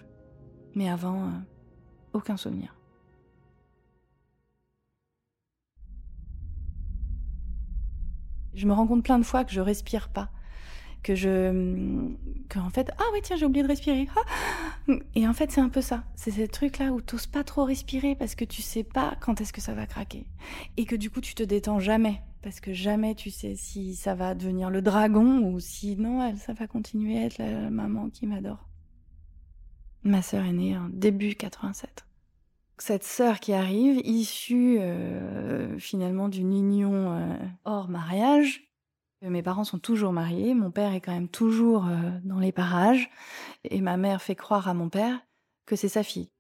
Mais 0.75 0.89
avant, 0.89 1.25
euh, 1.25 1.29
aucun 2.15 2.37
souvenir. 2.37 2.75
Je 8.55 8.67
me 8.67 8.73
rends 8.73 8.87
compte 8.87 9.05
plein 9.05 9.19
de 9.19 9.25
fois 9.25 9.45
que 9.45 9.53
je 9.53 9.61
respire 9.61 10.09
pas 10.09 10.31
que 11.03 11.15
je 11.15 12.09
que 12.49 12.59
en 12.59 12.71
fait 12.71 12.91
ah 12.99 13.05
oui 13.13 13.21
tiens 13.23 13.37
j'ai 13.37 13.47
oublié 13.47 13.63
de 13.63 13.69
respirer. 13.69 14.09
Ah 14.17 14.93
et 15.15 15.27
en 15.27 15.33
fait 15.33 15.51
c'est 15.51 15.61
un 15.61 15.69
peu 15.69 15.81
ça. 15.81 16.05
C'est 16.15 16.31
ce 16.31 16.43
truc 16.43 16.79
là 16.79 16.93
où 16.93 17.01
t'oses 17.01 17.27
pas 17.27 17.45
trop 17.45 17.65
respirer 17.65 18.15
parce 18.15 18.35
que 18.35 18.45
tu 18.45 18.63
sais 18.63 18.85
pas 18.85 19.17
quand 19.21 19.41
est-ce 19.41 19.53
que 19.53 19.61
ça 19.61 19.75
va 19.75 19.87
craquer. 19.87 20.27
Et 20.77 20.85
que 20.85 20.97
du 20.97 21.11
coup 21.11 21.21
tu 21.21 21.35
te 21.35 21.43
détends 21.43 21.81
jamais. 21.81 22.21
Parce 22.43 22.59
que 22.59 22.73
jamais 22.73 23.15
tu 23.15 23.31
sais 23.31 23.55
si 23.55 23.95
ça 23.95 24.15
va 24.15 24.35
devenir 24.35 24.71
le 24.71 24.83
dragon 24.83 25.41
ou 25.47 25.61
si 25.61 25.97
non 25.97 26.35
ça 26.37 26.53
va 26.53 26.67
continuer 26.67 27.19
à 27.19 27.27
être 27.27 27.39
la 27.39 27.71
maman 27.71 28.11
qui 28.11 28.27
m'adore. 28.27 28.69
Ma 30.05 30.23
sœur 30.23 30.45
est 30.45 30.53
née 30.53 30.77
en 30.77 30.89
début 30.89 31.35
87 31.35 32.07
cette 32.83 33.05
sœur 33.05 33.39
qui 33.39 33.53
arrive, 33.53 34.01
issue 34.05 34.79
euh, 34.81 35.79
finalement 35.79 36.29
d'une 36.29 36.53
union 36.53 37.13
euh, 37.13 37.37
hors 37.65 37.89
mariage, 37.89 38.72
mes 39.31 39.43
parents 39.43 39.65
sont 39.65 39.79
toujours 39.79 40.13
mariés, 40.13 40.55
mon 40.55 40.71
père 40.71 40.93
est 40.95 41.01
quand 41.01 41.13
même 41.13 41.29
toujours 41.29 41.87
euh, 41.87 42.11
dans 42.25 42.39
les 42.39 42.53
parages, 42.53 43.11
et 43.65 43.81
ma 43.81 43.97
mère 43.97 44.21
fait 44.21 44.35
croire 44.35 44.69
à 44.69 44.75
mon 44.75 44.89
père 44.89 45.21
que 45.67 45.77
c'est 45.77 45.89
sa 45.89 46.03
fille. 46.03 46.31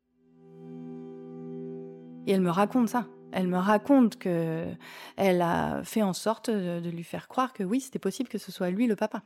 Et 2.26 2.32
elle 2.32 2.40
me 2.40 2.50
raconte 2.50 2.88
ça. 2.88 3.06
Elle 3.32 3.48
me 3.48 3.56
raconte 3.56 4.18
que 4.18 4.66
elle 5.16 5.40
a 5.40 5.82
fait 5.84 6.02
en 6.02 6.12
sorte 6.12 6.50
de, 6.50 6.90
lui 6.90 7.02
faire 7.02 7.28
croire 7.28 7.52
que 7.54 7.62
oui, 7.62 7.80
c'était 7.80 7.98
possible 7.98 8.28
que 8.28 8.38
ce 8.38 8.52
soit 8.52 8.70
lui 8.70 8.86
le 8.86 8.94
papa. 8.94 9.22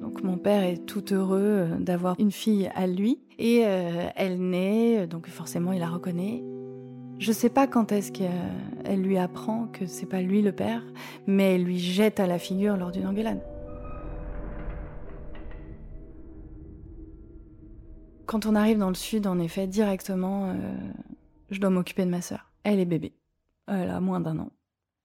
Donc 0.00 0.22
mon 0.22 0.38
père 0.38 0.62
est 0.64 0.86
tout 0.86 1.12
heureux 1.12 1.40
euh, 1.42 1.76
d'avoir 1.78 2.16
une 2.18 2.32
fille 2.32 2.70
à 2.74 2.86
lui 2.86 3.20
et 3.38 3.64
euh, 3.66 4.08
elle 4.16 4.40
naît, 4.40 5.06
donc 5.06 5.28
forcément 5.28 5.72
il 5.72 5.80
la 5.80 5.88
reconnaît 5.88 6.42
je 7.18 7.32
sais 7.32 7.50
pas 7.50 7.66
quand 7.66 7.92
est-ce 7.92 8.12
qu'elle 8.12 9.02
lui 9.02 9.18
apprend 9.18 9.68
que 9.68 9.86
c'est 9.86 10.06
pas 10.06 10.20
lui 10.20 10.42
le 10.42 10.52
père, 10.52 10.82
mais 11.26 11.54
elle 11.54 11.64
lui 11.64 11.78
jette 11.78 12.20
à 12.20 12.26
la 12.26 12.38
figure 12.38 12.76
lors 12.76 12.90
d'une 12.90 13.06
engueulade. 13.06 13.42
Quand 18.26 18.46
on 18.46 18.54
arrive 18.54 18.78
dans 18.78 18.88
le 18.88 18.94
sud, 18.94 19.26
en 19.26 19.38
effet, 19.38 19.66
directement, 19.66 20.50
euh, 20.50 20.54
je 21.50 21.60
dois 21.60 21.70
m'occuper 21.70 22.04
de 22.04 22.10
ma 22.10 22.22
sœur. 22.22 22.50
Elle 22.64 22.80
est 22.80 22.86
bébé. 22.86 23.12
Elle 23.66 23.90
a 23.90 24.00
moins 24.00 24.20
d'un 24.20 24.38
an. 24.38 24.50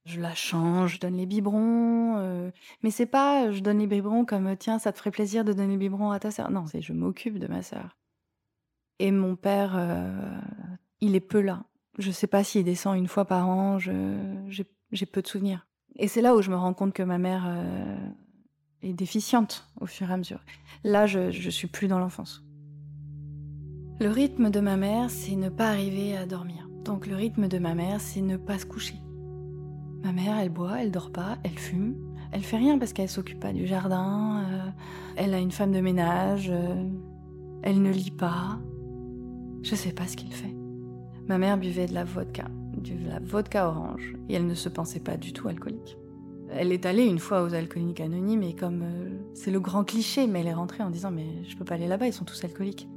Je 0.04 0.20
la 0.20 0.34
change, 0.34 0.94
je 0.94 1.00
donne 1.00 1.16
les 1.16 1.26
biberons, 1.26 2.16
euh, 2.16 2.50
mais 2.82 2.90
c'est 2.90 3.04
pas 3.04 3.52
je 3.52 3.60
donne 3.60 3.78
les 3.78 3.86
biberons 3.86 4.24
comme 4.24 4.56
tiens, 4.56 4.78
ça 4.78 4.90
te 4.90 4.96
ferait 4.96 5.10
plaisir 5.10 5.44
de 5.44 5.52
donner 5.52 5.72
les 5.72 5.76
biberons 5.76 6.10
à 6.10 6.18
ta 6.18 6.30
sœur. 6.30 6.50
Non, 6.50 6.66
c'est 6.66 6.80
je 6.80 6.94
m'occupe 6.94 7.38
de 7.38 7.46
ma 7.46 7.62
sœur. 7.62 7.98
Et 8.98 9.10
mon 9.10 9.36
père, 9.36 9.74
euh, 9.76 10.40
il 11.02 11.14
est 11.14 11.20
peu 11.20 11.42
là. 11.42 11.64
Je 11.98 12.10
sais 12.10 12.26
pas 12.26 12.44
s'il 12.44 12.64
descend 12.64 12.96
une 12.96 13.08
fois 13.08 13.24
par 13.24 13.48
an, 13.48 13.78
j'ai 13.78 15.06
peu 15.06 15.22
de 15.22 15.26
souvenirs. 15.26 15.66
Et 15.96 16.06
c'est 16.06 16.22
là 16.22 16.36
où 16.36 16.42
je 16.42 16.50
me 16.50 16.56
rends 16.56 16.74
compte 16.74 16.92
que 16.92 17.02
ma 17.02 17.18
mère 17.18 17.44
euh, 17.48 17.96
est 18.82 18.92
déficiente 18.92 19.68
au 19.80 19.86
fur 19.86 20.08
et 20.08 20.12
à 20.12 20.16
mesure. 20.16 20.40
Là, 20.84 21.06
je, 21.06 21.32
je 21.32 21.50
suis 21.50 21.66
plus 21.66 21.88
dans 21.88 21.98
l'enfance. 21.98 22.44
Le 24.00 24.08
rythme 24.08 24.50
de 24.50 24.60
ma 24.60 24.76
mère, 24.76 25.10
c'est 25.10 25.34
ne 25.34 25.48
pas 25.48 25.70
arriver 25.70 26.16
à 26.16 26.24
dormir. 26.24 26.68
Donc 26.84 27.08
le 27.08 27.16
rythme 27.16 27.48
de 27.48 27.58
ma 27.58 27.74
mère, 27.74 28.00
c'est 28.00 28.20
ne 28.20 28.36
pas 28.36 28.58
se 28.58 28.66
coucher. 28.66 28.94
Ma 30.04 30.12
mère, 30.12 30.38
elle 30.38 30.50
boit, 30.50 30.80
elle 30.80 30.92
dort 30.92 31.10
pas, 31.10 31.36
elle 31.42 31.58
fume. 31.58 31.96
Elle 32.30 32.42
fait 32.42 32.58
rien 32.58 32.78
parce 32.78 32.92
qu'elle 32.92 33.08
s'occupe 33.08 33.40
pas 33.40 33.52
du 33.52 33.66
jardin. 33.66 34.44
Euh, 34.46 34.70
elle 35.16 35.34
a 35.34 35.38
une 35.38 35.50
femme 35.50 35.72
de 35.72 35.80
ménage. 35.80 36.48
Euh, 36.50 36.88
elle 37.62 37.82
ne 37.82 37.90
lit 37.90 38.12
pas. 38.12 38.60
Je 39.62 39.74
sais 39.74 39.92
pas 39.92 40.06
ce 40.06 40.16
qu'il 40.16 40.32
fait. 40.32 40.54
Ma 41.28 41.38
mère 41.38 41.58
buvait 41.58 41.86
de 41.86 41.94
la 41.94 42.04
vodka, 42.04 42.46
de 42.78 43.08
la 43.08 43.20
vodka 43.20 43.68
orange, 43.68 44.14
et 44.28 44.34
elle 44.34 44.46
ne 44.46 44.54
se 44.54 44.70
pensait 44.70 45.00
pas 45.00 45.16
du 45.16 45.32
tout 45.32 45.46
alcoolique. 45.48 45.98
Elle 46.50 46.72
est 46.72 46.86
allée 46.86 47.04
une 47.04 47.18
fois 47.18 47.42
aux 47.42 47.52
alcooliques 47.52 48.00
anonymes 48.00 48.42
et 48.42 48.54
comme 48.54 48.82
euh, 48.82 49.10
c'est 49.34 49.50
le 49.50 49.60
grand 49.60 49.84
cliché, 49.84 50.26
mais 50.26 50.40
elle 50.40 50.46
est 50.46 50.54
rentrée 50.54 50.82
en 50.82 50.88
disant 50.88 51.10
mais 51.10 51.26
je 51.46 51.54
peux 51.56 51.64
pas 51.66 51.74
aller 51.74 51.86
là-bas, 51.86 52.06
ils 52.06 52.14
sont 52.14 52.24
tous 52.24 52.42
alcooliques. 52.44 52.88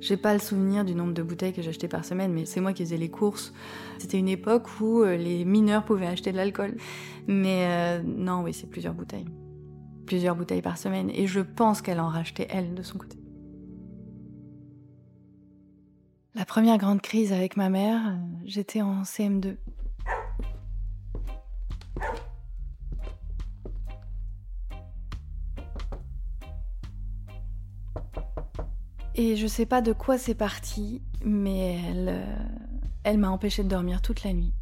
J'ai 0.00 0.16
pas 0.16 0.32
le 0.34 0.38
souvenir 0.38 0.84
du 0.84 0.94
nombre 0.94 1.14
de 1.14 1.22
bouteilles 1.22 1.52
que 1.52 1.62
j'achetais 1.62 1.88
par 1.88 2.04
semaine, 2.04 2.32
mais 2.32 2.44
c'est 2.44 2.60
moi 2.60 2.72
qui 2.72 2.84
faisais 2.84 2.96
les 2.96 3.08
courses. 3.08 3.52
C'était 3.98 4.18
une 4.18 4.28
époque 4.28 4.80
où 4.80 5.02
euh, 5.02 5.16
les 5.16 5.44
mineurs 5.44 5.84
pouvaient 5.84 6.06
acheter 6.06 6.30
de 6.30 6.36
l'alcool. 6.36 6.76
Mais 7.26 7.66
euh, 7.66 8.02
non, 8.04 8.42
oui, 8.42 8.52
c'est 8.52 8.68
plusieurs 8.68 8.94
bouteilles. 8.94 9.26
Plusieurs 10.04 10.36
bouteilles 10.36 10.62
par 10.62 10.78
semaine. 10.78 11.10
Et 11.10 11.26
je 11.26 11.40
pense 11.40 11.82
qu'elle 11.82 11.98
en 11.98 12.08
rachetait, 12.08 12.46
elle, 12.50 12.74
de 12.74 12.82
son 12.82 12.98
côté. 12.98 13.16
La 16.36 16.44
première 16.44 16.76
grande 16.76 17.00
crise 17.00 17.32
avec 17.32 17.56
ma 17.56 17.70
mère, 17.70 17.98
euh, 18.08 18.16
j'étais 18.44 18.82
en 18.82 19.04
CM2. 19.04 19.56
Et 29.14 29.36
je 29.36 29.46
sais 29.46 29.64
pas 29.64 29.80
de 29.80 29.94
quoi 29.94 30.18
c'est 30.18 30.34
parti, 30.34 31.00
mais 31.24 31.80
elle, 31.88 32.08
euh, 32.10 32.36
elle 33.04 33.16
m'a 33.16 33.30
empêché 33.30 33.64
de 33.64 33.68
dormir 33.68 34.02
toute 34.02 34.22
la 34.22 34.34
nuit. 34.34 34.52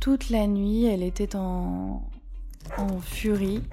Toute 0.00 0.30
la 0.30 0.46
nuit, 0.46 0.84
elle 0.84 1.02
était 1.02 1.34
en, 1.34 2.08
en 2.78 3.00
furie. 3.00 3.64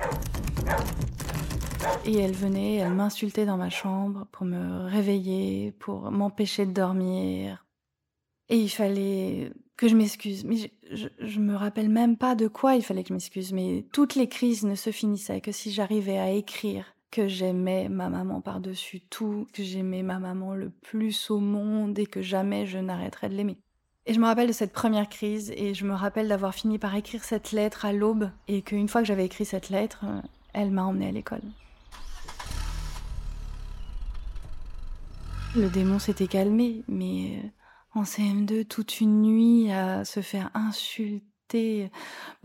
Et 2.05 2.17
elle 2.17 2.34
venait, 2.34 2.75
elle 2.75 2.93
m'insultait 2.93 3.46
dans 3.46 3.57
ma 3.57 3.69
chambre 3.69 4.27
pour 4.31 4.46
me 4.46 4.86
réveiller, 4.86 5.74
pour 5.79 6.12
m'empêcher 6.12 6.65
de 6.65 6.72
dormir. 6.72 7.65
Et 8.50 8.57
il 8.57 8.69
fallait 8.69 9.51
que 9.75 9.88
je 9.88 9.96
m'excuse. 9.96 10.46
Mais 10.46 10.72
je, 10.91 11.07
je, 11.19 11.39
me 11.39 11.55
rappelle 11.55 11.89
même 11.89 12.17
pas 12.17 12.36
de 12.36 12.48
quoi 12.48 12.75
il 12.75 12.84
fallait 12.84 13.03
que 13.03 13.10
je 13.10 13.13
m'excuse. 13.13 13.51
Mais 13.51 13.86
toutes 13.91 14.15
les 14.15 14.29
crises 14.29 14.63
ne 14.63 14.75
se 14.75 14.91
finissaient 14.91 15.41
que 15.41 15.51
si 15.51 15.72
j'arrivais 15.72 16.17
à 16.17 16.31
écrire 16.31 16.86
que 17.12 17.27
j'aimais 17.27 17.89
ma 17.89 18.10
maman 18.10 18.41
par-dessus 18.41 19.01
tout, 19.01 19.48
que 19.53 19.63
j'aimais 19.63 20.03
ma 20.03 20.19
maman 20.19 20.55
le 20.55 20.69
plus 20.69 21.31
au 21.31 21.39
monde 21.39 21.98
et 22.00 22.05
que 22.05 22.22
jamais 22.22 22.65
je 22.65 22.77
n'arrêterais 22.77 23.29
de 23.29 23.36
l'aimer. 23.36 23.57
Et 24.05 24.13
je 24.13 24.19
me 24.19 24.25
rappelle 24.25 24.48
de 24.48 24.53
cette 24.53 24.74
première 24.74 25.10
crise 25.10 25.51
et 25.55 25.74
je 25.74 25.86
me 25.86 25.93
rappelle 25.93 26.27
d'avoir 26.27 26.53
fini 26.53 26.79
par 26.79 26.96
écrire 26.96 27.24
cette 27.24 27.51
lettre 27.51 27.86
à 27.86 27.93
l'aube 27.93 28.29
et 28.48 28.62
qu'une 28.62 28.88
fois 28.88 29.01
que 29.01 29.07
j'avais 29.07 29.25
écrit 29.25 29.46
cette 29.46 29.69
lettre, 29.69 30.05
elle 30.53 30.72
m'a 30.72 30.84
emmenée 30.84 31.10
à 31.10 31.12
l'école. 31.12 31.41
Le 35.58 35.70
démon 35.70 35.98
s'était 35.98 36.28
calmé, 36.28 36.84
mais 36.88 37.40
euh, 37.44 38.00
en 38.00 38.04
CM2, 38.04 38.66
toute 38.66 39.02
une 39.02 39.24
nuit 39.24 39.72
à 39.72 40.06
se 40.06 40.20
faire 40.20 40.52
insulter. 40.54 41.90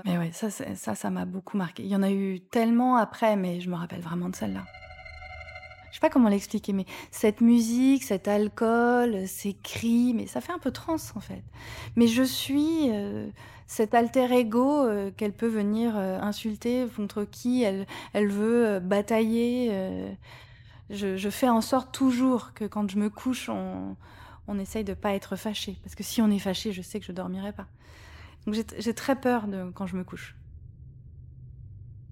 Mais 0.06 0.16
ouais, 0.16 0.30
ça, 0.32 0.48
ça, 0.48 0.94
ça 0.94 1.10
m'a 1.10 1.26
beaucoup 1.26 1.58
marqué. 1.58 1.82
Il 1.82 1.90
y 1.90 1.96
en 1.96 2.02
a 2.02 2.10
eu 2.10 2.40
tellement 2.40 2.96
après, 2.96 3.36
mais 3.36 3.60
je 3.60 3.68
me 3.68 3.74
rappelle 3.74 4.00
vraiment 4.00 4.30
de 4.30 4.36
celle-là. 4.36 4.64
Je 5.90 5.96
sais 5.96 6.00
pas 6.00 6.08
comment 6.08 6.30
l'expliquer, 6.30 6.72
mais 6.72 6.86
cette 7.10 7.42
musique, 7.42 8.02
cet 8.02 8.28
alcool, 8.28 9.28
ces 9.28 9.52
cris, 9.52 10.14
mais 10.14 10.26
ça 10.26 10.40
fait 10.40 10.52
un 10.52 10.58
peu 10.58 10.70
trans 10.70 10.94
en 11.14 11.20
fait. 11.20 11.42
Mais 11.96 12.06
je 12.06 12.22
suis 12.22 12.88
euh, 12.92 13.28
cet 13.66 13.92
alter 13.92 14.32
ego 14.32 14.86
euh, 14.86 15.10
qu'elle 15.10 15.34
peut 15.34 15.48
venir 15.48 15.96
insulter, 15.96 16.86
contre 16.96 17.24
qui 17.24 17.62
elle, 17.62 17.86
elle 18.14 18.28
veut 18.28 18.80
batailler 18.80 19.70
je, 20.92 21.30
fais 21.30 21.48
en 21.48 21.60
sorte 21.60 21.92
toujours 21.92 22.52
que 22.52 22.64
quand 22.64 22.90
je 22.90 22.98
me 22.98 23.08
couche, 23.08 23.48
on, 23.48 23.96
essaye 24.58 24.84
de 24.84 24.92
pas 24.92 25.14
être 25.14 25.36
fâché. 25.36 25.78
Parce 25.82 25.94
que 25.94 26.02
si 26.02 26.20
on 26.20 26.30
est 26.30 26.38
fâché, 26.38 26.72
je 26.72 26.82
sais 26.82 27.00
que 27.00 27.06
je 27.06 27.12
dormirai 27.12 27.52
pas. 27.52 27.66
Donc 28.46 28.54
j'ai 28.54 28.94
très 28.94 29.18
peur 29.18 29.48
de 29.48 29.70
quand 29.70 29.86
je 29.86 29.96
me 29.96 30.04
couche. 30.04 30.36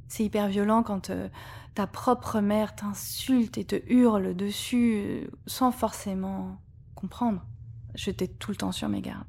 C'est 0.09 0.25
hyper 0.25 0.49
violent 0.49 0.83
quand 0.83 1.11
euh, 1.11 1.29
ta 1.75 1.87
propre 1.87 2.41
mère 2.41 2.75
t'insulte 2.75 3.59
et 3.59 3.65
te 3.65 3.77
hurle 3.87 4.35
dessus 4.35 4.95
euh, 4.97 5.31
sans 5.47 5.71
forcément 5.71 6.61
comprendre. 6.95 7.45
J'étais 7.95 8.27
tout 8.27 8.51
le 8.51 8.57
temps 8.57 8.73
sur 8.73 8.89
mes 8.89 9.03
gardes. 9.03 9.29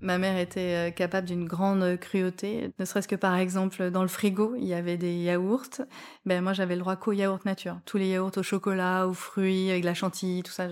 Ma 0.00 0.18
mère 0.18 0.36
était 0.38 0.92
capable 0.94 1.26
d'une 1.26 1.46
grande 1.46 1.96
cruauté, 1.98 2.70
ne 2.78 2.84
serait-ce 2.84 3.08
que 3.08 3.16
par 3.16 3.36
exemple 3.36 3.90
dans 3.90 4.02
le 4.02 4.08
frigo, 4.08 4.54
il 4.56 4.64
y 4.64 4.74
avait 4.74 4.98
des 4.98 5.14
yaourts. 5.14 5.80
Ben 6.26 6.42
moi 6.42 6.52
j'avais 6.52 6.74
le 6.74 6.80
droit 6.80 6.96
qu'aux 6.96 7.12
yaourts 7.12 7.46
nature. 7.46 7.78
Tous 7.86 7.96
les 7.96 8.08
yaourts 8.08 8.36
au 8.36 8.42
chocolat, 8.42 9.06
aux 9.06 9.14
fruits, 9.14 9.70
avec 9.70 9.84
la 9.84 9.94
chantilly, 9.94 10.42
tout 10.42 10.52
ça. 10.52 10.68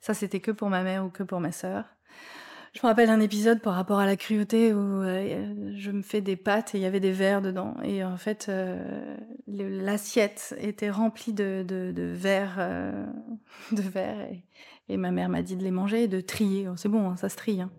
Ça 0.00 0.12
c'était 0.12 0.40
que 0.40 0.50
pour 0.50 0.70
ma 0.70 0.82
mère 0.82 1.04
ou 1.04 1.08
que 1.08 1.22
pour 1.22 1.40
ma 1.40 1.52
sœur. 1.52 1.84
Je 2.74 2.80
me 2.82 2.88
rappelle 2.88 3.08
un 3.08 3.20
épisode 3.20 3.60
par 3.60 3.74
rapport 3.74 4.00
à 4.00 4.06
la 4.06 4.16
cruauté 4.16 4.74
où 4.74 4.78
euh, 4.78 5.72
je 5.76 5.92
me 5.92 6.02
fais 6.02 6.20
des 6.20 6.34
pâtes 6.34 6.74
et 6.74 6.78
il 6.78 6.80
y 6.80 6.86
avait 6.86 6.98
des 6.98 7.12
verres 7.12 7.40
dedans. 7.40 7.76
Et 7.84 8.02
en 8.02 8.16
fait, 8.16 8.46
euh, 8.48 9.16
l'assiette 9.46 10.56
était 10.58 10.90
remplie 10.90 11.32
de, 11.32 11.64
de, 11.66 11.92
de 11.92 12.02
verres. 12.02 12.56
Euh, 12.58 13.06
et, 14.88 14.96
ma 14.96 15.12
mère 15.12 15.28
m'a 15.28 15.42
dit 15.42 15.54
de 15.54 15.62
les 15.62 15.70
manger 15.70 16.02
et 16.02 16.08
de 16.08 16.20
trier. 16.20 16.68
C'est 16.74 16.88
bon, 16.88 17.10
hein, 17.10 17.16
ça 17.16 17.28
se 17.28 17.36
trie. 17.36 17.60
Hein. 17.60 17.70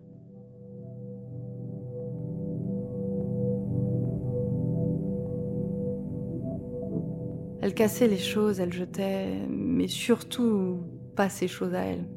Elle 7.66 7.74
cassait 7.74 8.06
les 8.06 8.16
choses, 8.16 8.60
elle 8.60 8.72
jetait, 8.72 9.44
mais 9.48 9.88
surtout 9.88 10.84
pas 11.16 11.28
ces 11.28 11.48
choses 11.48 11.74
à 11.74 11.80
elle. 11.80 12.08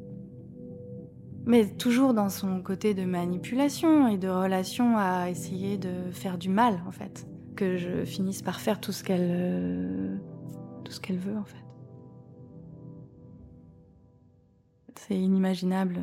Mais 1.44 1.66
toujours 1.66 2.14
dans 2.14 2.28
son 2.28 2.62
côté 2.62 2.94
de 2.94 3.04
manipulation 3.04 4.06
et 4.06 4.16
de 4.16 4.28
relation 4.28 4.96
à 4.96 5.28
essayer 5.28 5.76
de 5.76 6.12
faire 6.12 6.38
du 6.38 6.50
mal, 6.50 6.80
en 6.86 6.92
fait. 6.92 7.26
Que 7.56 7.78
je 7.78 8.04
finisse 8.04 8.42
par 8.42 8.60
faire 8.60 8.80
tout 8.80 8.92
ce 8.92 9.02
qu'elle. 9.02 9.28
Euh, 9.28 10.18
veut, 11.08 11.36
en 11.36 11.44
fait. 11.44 11.64
C'est 14.94 15.18
inimaginable. 15.18 15.98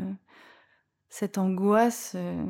Cette 1.07 1.37
angoisse 1.37 2.15
euh, 2.17 2.43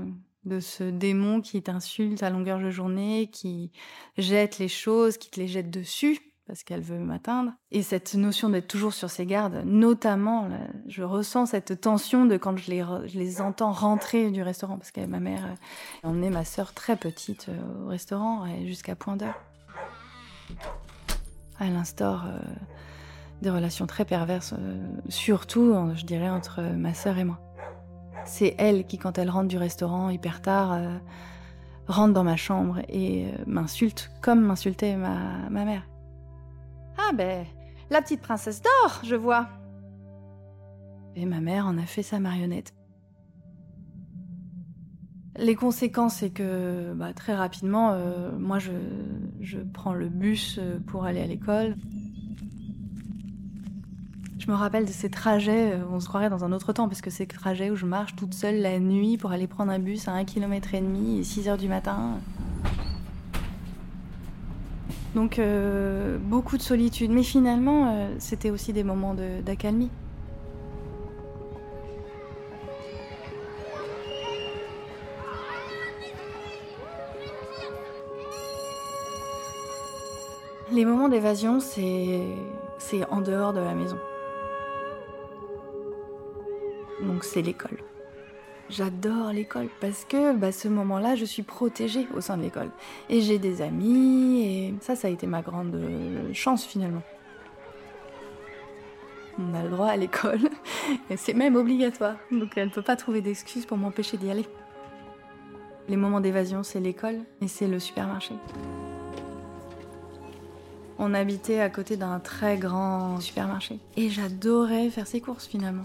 de 0.46 0.60
ce 0.60 0.84
démon 0.84 1.42
qui 1.42 1.62
t'insulte 1.62 2.24
à 2.24 2.32
longueur 2.32 2.58
de 2.58 2.72
journée, 2.72 3.30
qui 3.32 3.72
jette 4.18 4.58
les 4.58 4.68
choses, 4.68 5.20
qui 5.20 5.30
te 5.30 5.39
les 5.39 5.48
jette 5.48 5.70
dessus 5.70 6.26
parce 6.48 6.63
qu'elle 6.63 6.82
veut 6.82 6.98
m'atteindre. 6.98 7.51
Et 7.72 7.84
cette 7.84 8.16
notion 8.16 8.50
d'être 8.50 8.68
toujours 8.68 8.94
sur 8.94 9.10
ses 9.10 9.25
gardes, 9.25 9.63
notamment, 9.66 10.50
je 10.88 11.04
ressens 11.04 11.48
cette 11.48 11.82
tension 11.82 12.25
de 12.25 12.38
quand 12.38 12.58
je 12.58 12.72
les, 12.72 13.42
entends 13.42 13.74
rentrer 13.74 14.32
du 14.32 14.42
restaurant, 14.42 14.77
parce 14.77 14.92
que 14.92 15.06
ma 15.06 15.20
mère 15.20 15.46
a 16.04 16.08
emmené 16.08 16.30
ma 16.30 16.46
sœur 16.46 16.74
très 16.74 16.96
petite 16.96 17.48
euh, 17.50 17.84
au 17.84 17.88
restaurant 17.89 18.46
jusqu'à 18.66 18.96
point 18.96 19.18
d'heure. 19.18 19.39
Elle 21.60 21.75
instaure 21.75 22.24
euh, 22.25 22.39
des 23.42 23.50
relations 23.50 23.86
très 23.86 24.06
perverses, 24.06 24.54
euh, 24.58 24.88
surtout, 25.10 25.75
je 25.96 26.06
dirais, 26.06 26.30
entre 26.30 26.62
ma 26.62 26.94
sœur 26.94 27.18
et 27.18 27.25
moi. 27.25 27.39
C'est 28.25 28.56
elle 28.58 28.86
qui, 28.86 28.98
quand 28.98 29.18
elle 29.18 29.30
rentre 29.30 29.48
du 29.50 29.58
restaurant 29.58 30.10
hyper 30.10 30.42
tard, 30.42 30.80
rentre 31.88 32.13
dans 32.13 32.25
ma 32.25 32.36
chambre 32.36 32.80
et 32.89 33.27
m'insulte 33.46 34.12
comme 34.22 34.42
m'insultait 34.42 34.98
ma 34.98 35.50
mère. 35.50 35.84
Ah 36.98 37.13
ben, 37.13 37.46
la 37.89 38.01
petite 38.01 38.22
princesse 38.22 38.62
d'or, 38.62 39.01
je 39.04 39.16
vois. 39.16 39.48
Et 41.16 41.25
ma 41.25 41.39
mère 41.39 41.66
en 41.66 41.77
a 41.77 41.86
fait 41.86 42.04
sa 42.04 42.20
marionnette. 42.20 42.74
Les 45.38 45.56
conséquences, 45.56 46.16
c'est 46.16 46.32
que 46.32 46.94
bah, 46.96 47.13
très 47.13 47.36
rapidement, 47.36 47.92
euh, 47.92 48.32
moi, 48.38 48.58
je, 48.60 49.58
prends 49.74 49.94
le 49.94 50.10
bus 50.10 50.58
euh, 50.60 50.80
pour 50.80 51.06
aller 51.06 51.22
à 51.22 51.27
l'école. 51.27 51.75
Je 54.39 54.50
me 54.50 54.56
rappelle 54.56 54.86
de 54.86 54.92
ces 54.92 55.10
trajets, 55.10 55.74
euh, 55.74 55.84
on 55.92 56.00
se 56.00 56.08
croirait 56.08 56.30
dans 56.30 56.44
un 56.44 56.51
autre 56.51 56.74
temps, 56.74 56.88
parce 56.88 57.01
que 57.01 57.12
ces 57.12 57.27
trajets 57.27 57.70
où 57.70 57.75
je 57.75 57.86
marche 57.86 58.16
toute 58.16 58.34
seule 58.34 58.62
la 58.62 58.80
nuit 58.80 59.18
pour 59.18 59.32
aller 59.32 59.46
prendre 59.48 59.72
un 59.72 59.80
bus 59.80 60.08
à 60.08 60.13
un 60.13 60.25
kilomètre 60.25 60.74
et 60.74 60.82
demi 60.82 61.20
et 61.20 61.24
6 61.24 61.50
heures 61.50 61.58
du 61.58 61.68
matin. 61.68 62.20
Donc 65.18 65.40
euh, 65.40 66.20
beaucoup 66.22 66.58
de 66.58 66.62
solitude. 66.62 67.10
Mais 67.10 67.24
finalement, 67.24 67.92
euh, 67.92 68.16
c'était 68.20 68.52
aussi 68.52 68.72
des 68.72 68.84
moments 68.84 69.16
d'accalmie. 69.16 69.90
Les 80.72 80.86
moments 80.86 81.10
d'évasion, 81.10 81.60
c'est 81.60 83.03
en 83.10 83.22
dehors 83.22 83.53
de 83.53 83.60
la 83.60 83.74
maison. 83.74 83.98
Donc 87.01 87.24
c'est 87.24 87.42
l'école. 87.42 87.80
J'adore 88.70 89.32
l'école 89.32 89.70
parce 89.80 90.03
que 90.03 90.36
bah, 90.36 90.51
ce 90.51 90.68
moment-là, 90.68 91.16
je 91.16 91.24
suis 91.24 91.44
protégée 91.44 92.08
au 92.16 92.22
sein 92.22 92.38
de 92.38 92.44
l'école. 92.44 92.70
Et 93.10 93.22
j'ai 93.22 93.40
des 93.40 93.62
amis, 93.62 94.42
et 94.42 94.74
ça, 94.82 94.96
ça 94.96 95.08
a 95.08 95.12
été 95.12 95.25
ma 95.25 95.42
grande 95.42 95.75
euh, 95.75 96.34
chance 96.34 96.66
finalement. 96.66 97.03
On 99.40 99.53
a 99.53 99.64
le 99.64 99.70
droit 99.70 99.88
à 99.88 99.96
l'école, 99.96 100.50
et 101.10 101.16
c'est 101.16 101.34
même 101.34 101.56
obligatoire. 101.56 102.16
Donc 102.32 102.58
elle 102.58 102.68
ne 102.68 102.74
peut 102.74 102.82
pas 102.82 102.96
trouver 102.96 103.22
d'excuses 103.22 103.66
pour 103.66 103.77
m'empêcher 103.77 104.18
d'y 104.18 104.30
aller. 104.30 104.46
Les 105.88 105.96
moments 105.96 106.20
d'évasion, 106.20 106.64
c'est 106.64 106.82
l'école 106.82 107.20
et 107.40 107.48
c'est 107.48 107.68
le 107.68 107.80
supermarché. 107.80 108.34
On 111.00 111.14
habitait 111.14 111.62
à 111.62 111.70
côté 111.70 111.96
d'un 111.96 112.20
très 112.20 112.58
grand 112.58 113.22
supermarché. 113.22 113.80
Et 113.96 114.10
j'adorais 114.10 114.90
faire 114.90 115.08
ses 115.08 115.22
courses 115.22 115.48
finalement. 115.48 115.84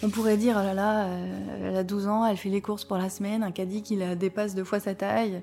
On 0.00 0.10
pourrait 0.10 0.36
dire, 0.36 0.56
oh 0.56 0.62
là 0.62 0.74
là, 0.74 1.06
euh, 1.06 1.70
elle 1.70 1.76
a 1.76 1.82
12 1.82 2.06
ans, 2.06 2.24
elle 2.24 2.36
fait 2.36 2.50
les 2.50 2.60
courses 2.60 2.84
pour 2.84 2.98
la 2.98 3.10
semaine, 3.10 3.42
un 3.42 3.50
caddie 3.50 3.82
qui 3.82 3.96
la 3.96 4.14
dépasse 4.14 4.54
deux 4.54 4.62
fois 4.62 4.78
sa 4.78 4.94
taille. 4.94 5.42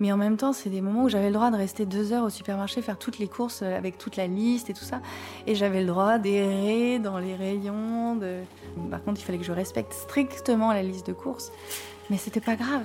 Mais 0.00 0.10
en 0.10 0.16
même 0.16 0.36
temps, 0.36 0.52
c'est 0.52 0.70
des 0.70 0.80
moments 0.80 1.04
où 1.04 1.08
j'avais 1.08 1.28
le 1.28 1.34
droit 1.34 1.52
de 1.52 1.56
rester 1.56 1.86
deux 1.86 2.12
heures 2.12 2.24
au 2.24 2.30
supermarché, 2.30 2.82
faire 2.82 2.98
toutes 2.98 3.20
les 3.20 3.28
courses 3.28 3.62
avec 3.62 3.98
toute 3.98 4.16
la 4.16 4.26
liste 4.26 4.70
et 4.70 4.74
tout 4.74 4.84
ça. 4.84 5.00
Et 5.46 5.54
j'avais 5.54 5.82
le 5.82 5.86
droit 5.86 6.18
d'errer 6.18 6.98
dans 6.98 7.18
les 7.18 7.36
rayons. 7.36 8.18
Par 8.90 9.04
contre, 9.04 9.20
il 9.20 9.24
fallait 9.24 9.38
que 9.38 9.44
je 9.44 9.52
respecte 9.52 9.92
strictement 9.92 10.72
la 10.72 10.82
liste 10.82 11.06
de 11.06 11.12
courses. 11.12 11.52
Mais 12.10 12.16
c'était 12.16 12.40
pas 12.40 12.56
grave. 12.56 12.82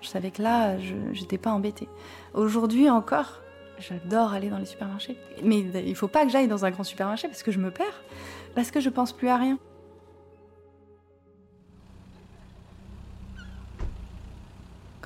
Je 0.00 0.08
savais 0.08 0.30
que 0.30 0.40
là, 0.40 0.78
je 0.78 1.20
n'étais 1.20 1.36
pas 1.36 1.50
embêtée. 1.50 1.88
Aujourd'hui 2.32 2.88
encore, 2.88 3.42
J'adore 3.78 4.32
aller 4.32 4.48
dans 4.48 4.58
les 4.58 4.66
supermarchés. 4.66 5.18
Mais 5.42 5.60
il 5.60 5.94
faut 5.94 6.08
pas 6.08 6.24
que 6.24 6.30
j'aille 6.30 6.48
dans 6.48 6.64
un 6.64 6.70
grand 6.70 6.84
supermarché 6.84 7.28
parce 7.28 7.42
que 7.42 7.52
je 7.52 7.58
me 7.58 7.70
perds, 7.70 8.02
parce 8.54 8.70
que 8.70 8.80
je 8.80 8.88
pense 8.88 9.12
plus 9.12 9.28
à 9.28 9.36
rien. 9.36 9.58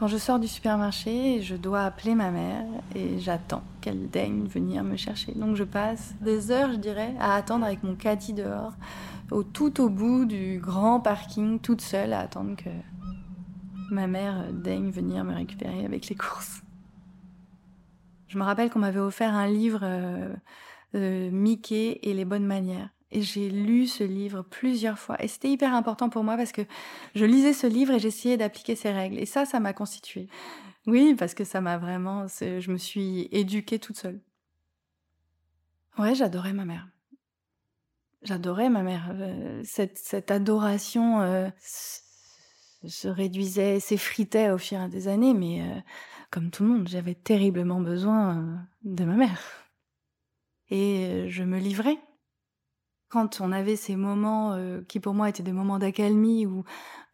Quand 0.00 0.06
je 0.06 0.16
sors 0.16 0.38
du 0.38 0.48
supermarché, 0.48 1.42
je 1.42 1.56
dois 1.56 1.82
appeler 1.82 2.14
ma 2.14 2.30
mère 2.30 2.64
et 2.94 3.18
j'attends 3.18 3.62
qu'elle 3.82 4.08
daigne 4.08 4.46
venir 4.46 4.82
me 4.82 4.96
chercher. 4.96 5.32
Donc 5.32 5.56
je 5.56 5.64
passe 5.64 6.14
des 6.22 6.50
heures, 6.50 6.72
je 6.72 6.76
dirais, 6.76 7.14
à 7.20 7.34
attendre 7.34 7.66
avec 7.66 7.82
mon 7.82 7.94
caddie 7.96 8.32
dehors, 8.32 8.72
au, 9.30 9.42
tout 9.42 9.78
au 9.78 9.90
bout 9.90 10.24
du 10.24 10.58
grand 10.58 11.00
parking, 11.00 11.58
toute 11.58 11.82
seule, 11.82 12.14
à 12.14 12.20
attendre 12.20 12.56
que 12.56 12.70
ma 13.90 14.06
mère 14.06 14.46
daigne 14.54 14.90
venir 14.90 15.22
me 15.22 15.34
récupérer 15.34 15.84
avec 15.84 16.08
les 16.08 16.16
courses. 16.16 16.62
Je 18.30 18.38
me 18.38 18.44
rappelle 18.44 18.70
qu'on 18.70 18.78
m'avait 18.78 19.00
offert 19.00 19.34
un 19.34 19.48
livre 19.48 19.80
euh, 19.82 20.32
euh, 20.94 21.30
Mickey 21.32 21.98
et 22.04 22.14
les 22.14 22.24
bonnes 22.24 22.46
manières. 22.46 22.88
Et 23.10 23.22
j'ai 23.22 23.50
lu 23.50 23.88
ce 23.88 24.04
livre 24.04 24.42
plusieurs 24.42 25.00
fois. 25.00 25.20
Et 25.20 25.26
c'était 25.26 25.50
hyper 25.50 25.74
important 25.74 26.08
pour 26.10 26.22
moi 26.22 26.36
parce 26.36 26.52
que 26.52 26.62
je 27.16 27.24
lisais 27.24 27.52
ce 27.52 27.66
livre 27.66 27.92
et 27.94 27.98
j'essayais 27.98 28.36
d'appliquer 28.36 28.76
ses 28.76 28.92
règles. 28.92 29.18
Et 29.18 29.26
ça, 29.26 29.46
ça 29.46 29.58
m'a 29.58 29.72
constituée. 29.72 30.28
Oui, 30.86 31.16
parce 31.18 31.34
que 31.34 31.42
ça 31.42 31.60
m'a 31.60 31.76
vraiment... 31.76 32.28
Je 32.28 32.70
me 32.70 32.76
suis 32.76 33.28
éduquée 33.32 33.80
toute 33.80 33.96
seule. 33.96 34.20
Ouais, 35.98 36.14
j'adorais 36.14 36.52
ma 36.52 36.64
mère. 36.64 36.86
J'adorais 38.22 38.70
ma 38.70 38.84
mère. 38.84 39.10
Euh, 39.12 39.60
cette, 39.64 39.98
cette 39.98 40.30
adoration 40.30 41.50
se 41.58 43.08
réduisait, 43.08 43.80
s'effritait 43.80 44.50
au 44.50 44.58
fil 44.58 44.88
des 44.88 45.08
années, 45.08 45.34
mais 45.34 45.82
comme 46.30 46.50
tout 46.50 46.62
le 46.62 46.70
monde, 46.70 46.88
j'avais 46.88 47.14
terriblement 47.14 47.80
besoin 47.80 48.38
euh, 48.38 48.56
de 48.84 49.04
ma 49.04 49.14
mère. 49.14 49.40
Et 50.70 51.06
euh, 51.06 51.28
je 51.28 51.42
me 51.42 51.58
livrais. 51.58 51.98
Quand 53.08 53.40
on 53.40 53.50
avait 53.50 53.74
ces 53.74 53.96
moments 53.96 54.52
euh, 54.52 54.82
qui 54.86 55.00
pour 55.00 55.14
moi 55.14 55.28
étaient 55.28 55.42
des 55.42 55.52
moments 55.52 55.80
d'accalmie 55.80 56.46
où 56.46 56.62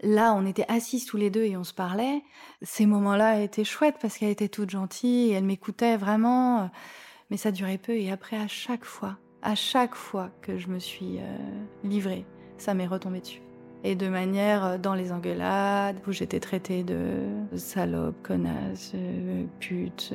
là 0.03 0.35
on 0.35 0.45
était 0.45 0.67
assis 0.69 1.03
tous 1.07 1.17
les 1.17 1.31
deux 1.31 1.45
et 1.45 1.57
on 1.57 1.65
se 1.65 1.73
parlait, 1.73 2.23
ces 2.61 2.85
moments-là 2.85 3.41
étaient 3.41 3.65
chouettes 3.65 3.97
parce 4.03 4.19
qu'elle 4.19 4.29
était 4.29 4.51
toute 4.51 4.69
gentille 4.69 5.31
et 5.31 5.33
elle 5.33 5.45
m'écoutait 5.45 5.97
vraiment, 5.97 6.71
mais 7.31 7.39
ça 7.39 7.51
durait 7.51 7.79
peu 7.79 7.97
et 7.97 8.11
après 8.11 8.37
à 8.37 8.47
chaque 8.47 8.85
fois, 8.85 9.17
à 9.41 9.55
chaque 9.55 9.95
fois 9.95 10.29
que 10.43 10.59
je 10.59 10.69
me 10.69 10.79
suis 10.79 11.19
livrée, 11.83 12.27
ça 12.59 12.75
m'est 12.75 12.87
retombé 12.87 13.21
dessus 13.21 13.46
et 13.87 13.95
de 13.95 14.09
manière 14.09 14.65
euh, 14.65 14.79
dans 14.79 14.95
les 14.95 15.13
engueulades 15.13 15.97
où 16.07 16.13
j'étais 16.13 16.41
traitée 16.41 16.83
de 16.83 16.99
salope, 17.57 18.17
connasse, 18.23 18.93
pute. 19.61 20.13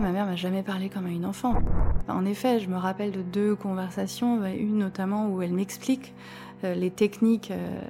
Ma 0.00 0.12
mère 0.12 0.26
m'a 0.26 0.36
jamais 0.36 0.62
parlé 0.62 0.88
comme 0.88 1.06
à 1.06 1.10
une 1.10 1.24
enfant. 1.24 1.54
En 2.06 2.24
effet, 2.26 2.60
je 2.60 2.68
me 2.68 2.76
rappelle 2.76 3.12
de 3.12 3.22
deux 3.22 3.56
conversations, 3.56 4.44
une 4.44 4.78
notamment 4.78 5.28
où 5.28 5.42
elle 5.42 5.52
m'explique 5.52 6.12
euh, 6.64 6.74
les 6.74 6.90
techniques 6.90 7.50
euh, 7.50 7.80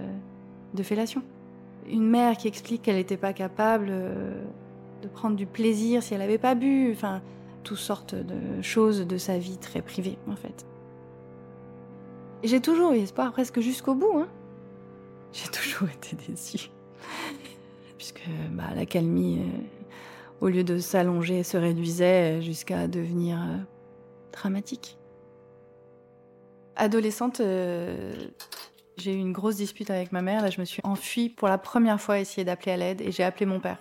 de 0.75 0.83
fellation. 0.83 1.23
Une 1.91 2.09
mère 2.09 2.37
qui 2.37 2.49
explique 2.49 2.83
qu'elle 2.83 2.97
n'était 2.97 3.17
pas 3.17 3.33
capable 3.33 3.89
euh, 3.91 4.41
de 5.03 5.09
prendre 5.09 5.37
du 5.37 5.47
plaisir 5.47 6.03
si 6.03 6.15
elle 6.15 6.21
n'avait 6.21 6.39
pas 6.39 6.55
bu, 6.55 6.93
enfin, 6.93 7.21
toutes 7.65 7.77
sortes 7.79 8.15
de 8.15 8.63
choses 8.63 9.07
de 9.07 9.19
sa 9.19 9.39
vie 9.39 9.59
très 9.59 9.83
privée, 9.83 10.17
en 10.31 10.37
fait. 10.37 10.65
J'ai 12.45 12.61
toujours 12.61 12.93
eu 12.93 12.99
espoir, 12.99 13.33
presque 13.33 13.61
jusqu'au 13.61 13.95
bout. 13.95 14.19
Hein. 14.19 14.29
J'ai 15.33 15.49
toujours 15.51 15.89
été 15.89 16.17
déçue. 16.17 16.71
Puisque 17.99 18.23
bah, 18.51 18.75
la 18.75 18.87
calmie, 18.87 19.43
au 20.41 20.49
lieu 20.49 20.65
de 20.65 20.79
s'allonger, 20.79 21.43
se 21.43 21.57
réduisait 21.57 22.43
jusqu'à 22.43 22.89
devenir 22.89 23.39
dramatique. 24.33 24.99
Adolescente, 26.77 27.41
j'ai 28.97 29.13
eu 29.13 29.19
une 29.19 29.33
grosse 29.33 29.57
dispute 29.57 29.91
avec 29.91 30.13
ma 30.13 30.23
mère. 30.23 30.43
Là, 30.43 30.51
je 30.51 30.61
me 30.61 30.65
suis 30.65 30.81
enfuie 30.85 31.29
pour 31.29 31.49
la 31.49 31.59
première 31.59 32.01
fois, 32.01 32.19
essayer 32.19 32.45
d'appeler 32.45 32.73
à 32.73 32.77
l'aide, 32.77 33.01
et 33.01 33.13
j'ai 33.13 33.25
appelé 33.25 33.47
mon 33.47 33.61
père. 33.61 33.79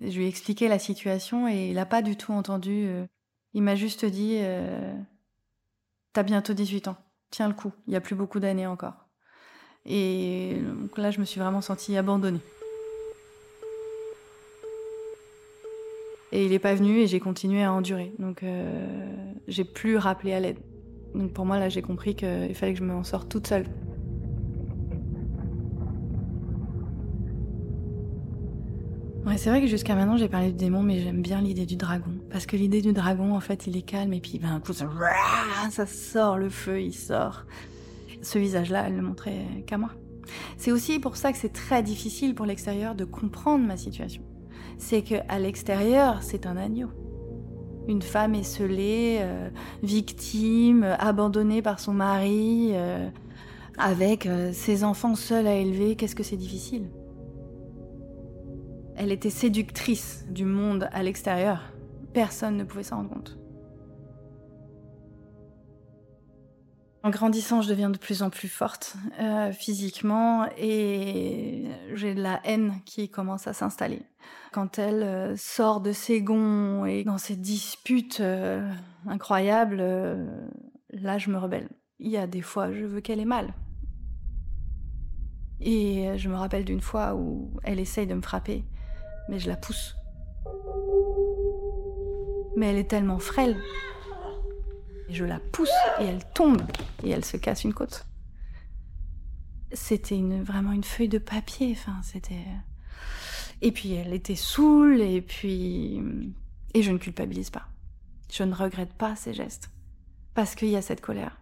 Je 0.00 0.16
lui 0.16 0.24
ai 0.24 0.28
expliqué 0.28 0.68
la 0.68 0.78
situation 0.78 1.46
et 1.48 1.68
il 1.68 1.74
n'a 1.74 1.86
pas 1.86 2.02
du 2.02 2.16
tout 2.16 2.32
entendu. 2.32 2.86
Euh, 2.86 3.06
il 3.52 3.62
m'a 3.62 3.76
juste 3.76 4.04
dit 4.04 4.38
euh, 4.40 4.94
T'as 6.12 6.22
bientôt 6.22 6.54
18 6.54 6.88
ans, 6.88 6.96
tiens 7.30 7.48
le 7.48 7.54
coup, 7.54 7.72
il 7.86 7.90
n'y 7.90 7.96
a 7.96 8.00
plus 8.00 8.16
beaucoup 8.16 8.40
d'années 8.40 8.66
encore. 8.66 8.94
Et 9.86 10.56
donc 10.60 10.98
là, 10.98 11.10
je 11.10 11.20
me 11.20 11.24
suis 11.24 11.40
vraiment 11.40 11.60
sentie 11.60 11.96
abandonnée. 11.96 12.40
Et 16.32 16.44
il 16.44 16.50
n'est 16.50 16.58
pas 16.58 16.74
venu 16.74 16.98
et 16.98 17.06
j'ai 17.06 17.20
continué 17.20 17.62
à 17.62 17.72
endurer. 17.72 18.12
Donc 18.18 18.42
euh, 18.42 19.12
j'ai 19.48 19.64
plus 19.64 19.96
rappelé 19.96 20.32
à 20.32 20.40
l'aide. 20.40 20.58
Donc 21.14 21.32
pour 21.32 21.44
moi, 21.44 21.58
là, 21.58 21.68
j'ai 21.68 21.82
compris 21.82 22.14
qu'il 22.14 22.54
fallait 22.54 22.72
que 22.72 22.78
je 22.78 22.84
m'en 22.84 23.04
sorte 23.04 23.28
toute 23.28 23.46
seule. 23.46 23.66
C'est 29.36 29.50
vrai 29.50 29.60
que 29.60 29.66
jusqu'à 29.66 29.94
maintenant, 29.94 30.16
j'ai 30.16 30.28
parlé 30.28 30.48
du 30.48 30.56
démon, 30.56 30.82
mais 30.82 31.00
j'aime 31.00 31.22
bien 31.22 31.40
l'idée 31.40 31.66
du 31.66 31.76
dragon. 31.76 32.10
Parce 32.30 32.46
que 32.46 32.56
l'idée 32.56 32.82
du 32.82 32.92
dragon, 32.92 33.34
en 33.34 33.40
fait, 33.40 33.66
il 33.66 33.76
est 33.76 33.82
calme 33.82 34.12
et 34.12 34.20
puis 34.20 34.38
ben, 34.38 34.60
coup, 34.60 34.72
ça, 34.72 34.88
ça 35.70 35.86
sort, 35.86 36.38
le 36.38 36.48
feu, 36.48 36.80
il 36.80 36.92
sort. 36.92 37.44
Ce 38.22 38.38
visage-là, 38.38 38.84
elle 38.86 38.96
ne 38.96 39.02
montrait 39.02 39.64
qu'à 39.66 39.78
moi. 39.78 39.90
C'est 40.56 40.72
aussi 40.72 40.98
pour 40.98 41.16
ça 41.16 41.32
que 41.32 41.38
c'est 41.38 41.52
très 41.52 41.82
difficile 41.82 42.34
pour 42.34 42.46
l'extérieur 42.46 42.94
de 42.94 43.04
comprendre 43.04 43.66
ma 43.66 43.76
situation 43.76 44.22
c'est 44.80 45.02
qu'à 45.02 45.38
l'extérieur, 45.38 46.22
c'est 46.22 46.46
un 46.46 46.56
agneau. 46.56 46.88
Une 47.86 48.02
femme 48.02 48.34
esselée, 48.34 49.18
euh, 49.20 49.50
victime, 49.82 50.96
abandonnée 50.98 51.62
par 51.62 51.80
son 51.80 51.92
mari, 51.92 52.70
euh, 52.72 53.08
avec 53.78 54.26
euh, 54.26 54.52
ses 54.52 54.82
enfants 54.84 55.14
seuls 55.14 55.46
à 55.46 55.54
élever, 55.54 55.96
qu'est-ce 55.96 56.16
que 56.16 56.22
c'est 56.22 56.36
difficile? 56.36 56.88
Elle 59.02 59.12
était 59.12 59.30
séductrice 59.30 60.26
du 60.28 60.44
monde 60.44 60.90
à 60.92 61.02
l'extérieur. 61.02 61.72
Personne 62.12 62.58
ne 62.58 62.64
pouvait 62.64 62.82
s'en 62.82 62.96
rendre 62.96 63.08
compte. 63.08 63.38
En 67.02 67.08
grandissant, 67.08 67.62
je 67.62 67.70
deviens 67.70 67.88
de 67.88 67.96
plus 67.96 68.22
en 68.22 68.28
plus 68.28 68.50
forte 68.50 68.96
euh, 69.18 69.52
physiquement 69.52 70.46
et 70.58 71.64
j'ai 71.94 72.14
de 72.14 72.20
la 72.20 72.42
haine 72.44 72.74
qui 72.84 73.08
commence 73.08 73.46
à 73.46 73.54
s'installer. 73.54 74.02
Quand 74.52 74.78
elle 74.78 75.02
euh, 75.02 75.34
sort 75.34 75.80
de 75.80 75.92
ses 75.92 76.20
gonds 76.20 76.84
et 76.84 77.02
dans 77.02 77.16
ces 77.16 77.36
disputes 77.36 78.20
euh, 78.20 78.70
incroyables, 79.06 79.82
là 80.90 81.16
je 81.16 81.30
me 81.30 81.38
rebelle. 81.38 81.70
Il 82.00 82.10
y 82.10 82.18
a 82.18 82.26
des 82.26 82.42
fois, 82.42 82.70
je 82.70 82.84
veux 82.84 83.00
qu'elle 83.00 83.20
ait 83.20 83.24
mal. 83.24 83.54
Et 85.58 86.18
je 86.18 86.28
me 86.28 86.36
rappelle 86.36 86.66
d'une 86.66 86.82
fois 86.82 87.14
où 87.14 87.50
elle 87.62 87.80
essaye 87.80 88.06
de 88.06 88.14
me 88.14 88.22
frapper, 88.22 88.62
mais 89.30 89.38
je 89.38 89.48
la 89.48 89.56
pousse. 89.56 89.96
Mais 92.56 92.66
elle 92.66 92.78
est 92.78 92.90
tellement 92.90 93.18
frêle 93.18 93.56
je 95.12 95.24
la 95.24 95.40
pousse 95.40 95.68
et 96.00 96.04
elle 96.04 96.24
tombe 96.34 96.62
et 97.02 97.10
elle 97.10 97.24
se 97.24 97.36
casse 97.36 97.64
une 97.64 97.74
côte. 97.74 98.06
C'était 99.72 100.20
vraiment 100.42 100.72
une 100.72 100.84
feuille 100.84 101.08
de 101.08 101.18
papier. 101.18 101.72
Enfin, 101.72 102.00
c'était. 102.02 102.44
Et 103.62 103.72
puis 103.72 103.92
elle 103.92 104.12
était 104.12 104.36
saoule 104.36 105.00
et 105.00 105.20
puis 105.20 106.02
et 106.74 106.82
je 106.82 106.90
ne 106.90 106.98
culpabilise 106.98 107.50
pas. 107.50 107.66
Je 108.32 108.42
ne 108.42 108.54
regrette 108.54 108.94
pas 108.94 109.16
ces 109.16 109.34
gestes 109.34 109.70
parce 110.34 110.54
qu'il 110.54 110.68
y 110.68 110.76
a 110.76 110.82
cette 110.82 111.00
colère. 111.00 111.40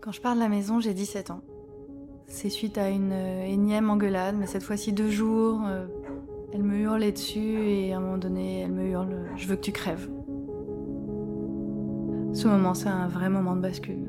Quand 0.00 0.10
je 0.10 0.20
pars 0.20 0.34
de 0.34 0.40
la 0.40 0.48
maison, 0.48 0.80
j'ai 0.80 0.94
17 0.94 1.30
ans. 1.30 1.42
C'est 2.32 2.48
suite 2.48 2.78
à 2.78 2.88
une 2.88 3.12
énième 3.12 3.90
engueulade, 3.90 4.36
mais 4.38 4.46
cette 4.46 4.62
fois-ci 4.62 4.94
deux 4.94 5.10
jours. 5.10 5.60
Euh, 5.66 5.84
elle 6.54 6.62
me 6.62 6.78
hurlait 6.78 7.12
dessus 7.12 7.68
et 7.68 7.92
à 7.92 7.98
un 7.98 8.00
moment 8.00 8.16
donné, 8.16 8.60
elle 8.60 8.72
me 8.72 8.84
hurle 8.84 9.26
Je 9.36 9.46
veux 9.46 9.54
que 9.54 9.60
tu 9.60 9.70
crèves. 9.70 10.08
Ce 12.32 12.48
moment, 12.48 12.72
c'est 12.72 12.88
un 12.88 13.06
vrai 13.06 13.28
moment 13.28 13.54
de 13.54 13.60
bascule. 13.60 14.08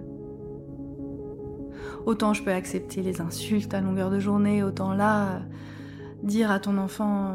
Autant 2.06 2.34
je 2.34 2.42
peux 2.44 2.54
accepter 2.54 3.02
les 3.02 3.20
insultes 3.20 3.74
à 3.74 3.82
longueur 3.82 4.10
de 4.10 4.20
journée, 4.20 4.64
autant 4.64 4.94
là, 4.94 5.42
dire 6.24 6.50
à 6.50 6.62
ton 6.62 6.78
enfant 6.78 7.26
euh, 7.26 7.32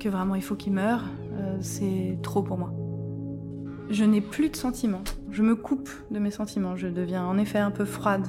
que 0.00 0.08
vraiment 0.08 0.34
il 0.34 0.42
faut 0.42 0.56
qu'il 0.56 0.72
meure, 0.72 1.04
euh, 1.34 1.56
c'est 1.60 2.18
trop 2.20 2.42
pour 2.42 2.58
moi. 2.58 2.72
Je 3.90 4.04
n'ai 4.04 4.20
plus 4.20 4.50
de 4.50 4.56
sentiments. 4.56 5.04
Je 5.30 5.44
me 5.44 5.54
coupe 5.54 5.88
de 6.10 6.18
mes 6.18 6.32
sentiments. 6.32 6.74
Je 6.76 6.88
deviens 6.88 7.24
en 7.24 7.38
effet 7.38 7.58
un 7.58 7.70
peu 7.70 7.84
froide. 7.84 8.26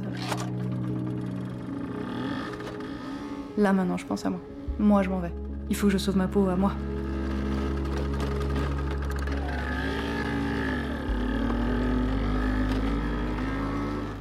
Là 3.58 3.72
maintenant, 3.72 3.98
je 3.98 4.06
pense 4.06 4.26
à 4.26 4.30
moi. 4.30 4.40
Moi, 4.80 5.04
je 5.04 5.10
m'en 5.10 5.20
vais. 5.20 5.32
Il 5.70 5.76
faut 5.76 5.88
que 5.88 5.94
je 5.94 5.98
sauve 5.98 6.18
ma 6.18 6.28
peau 6.28 6.48
à 6.48 6.56
moi. 6.56 6.74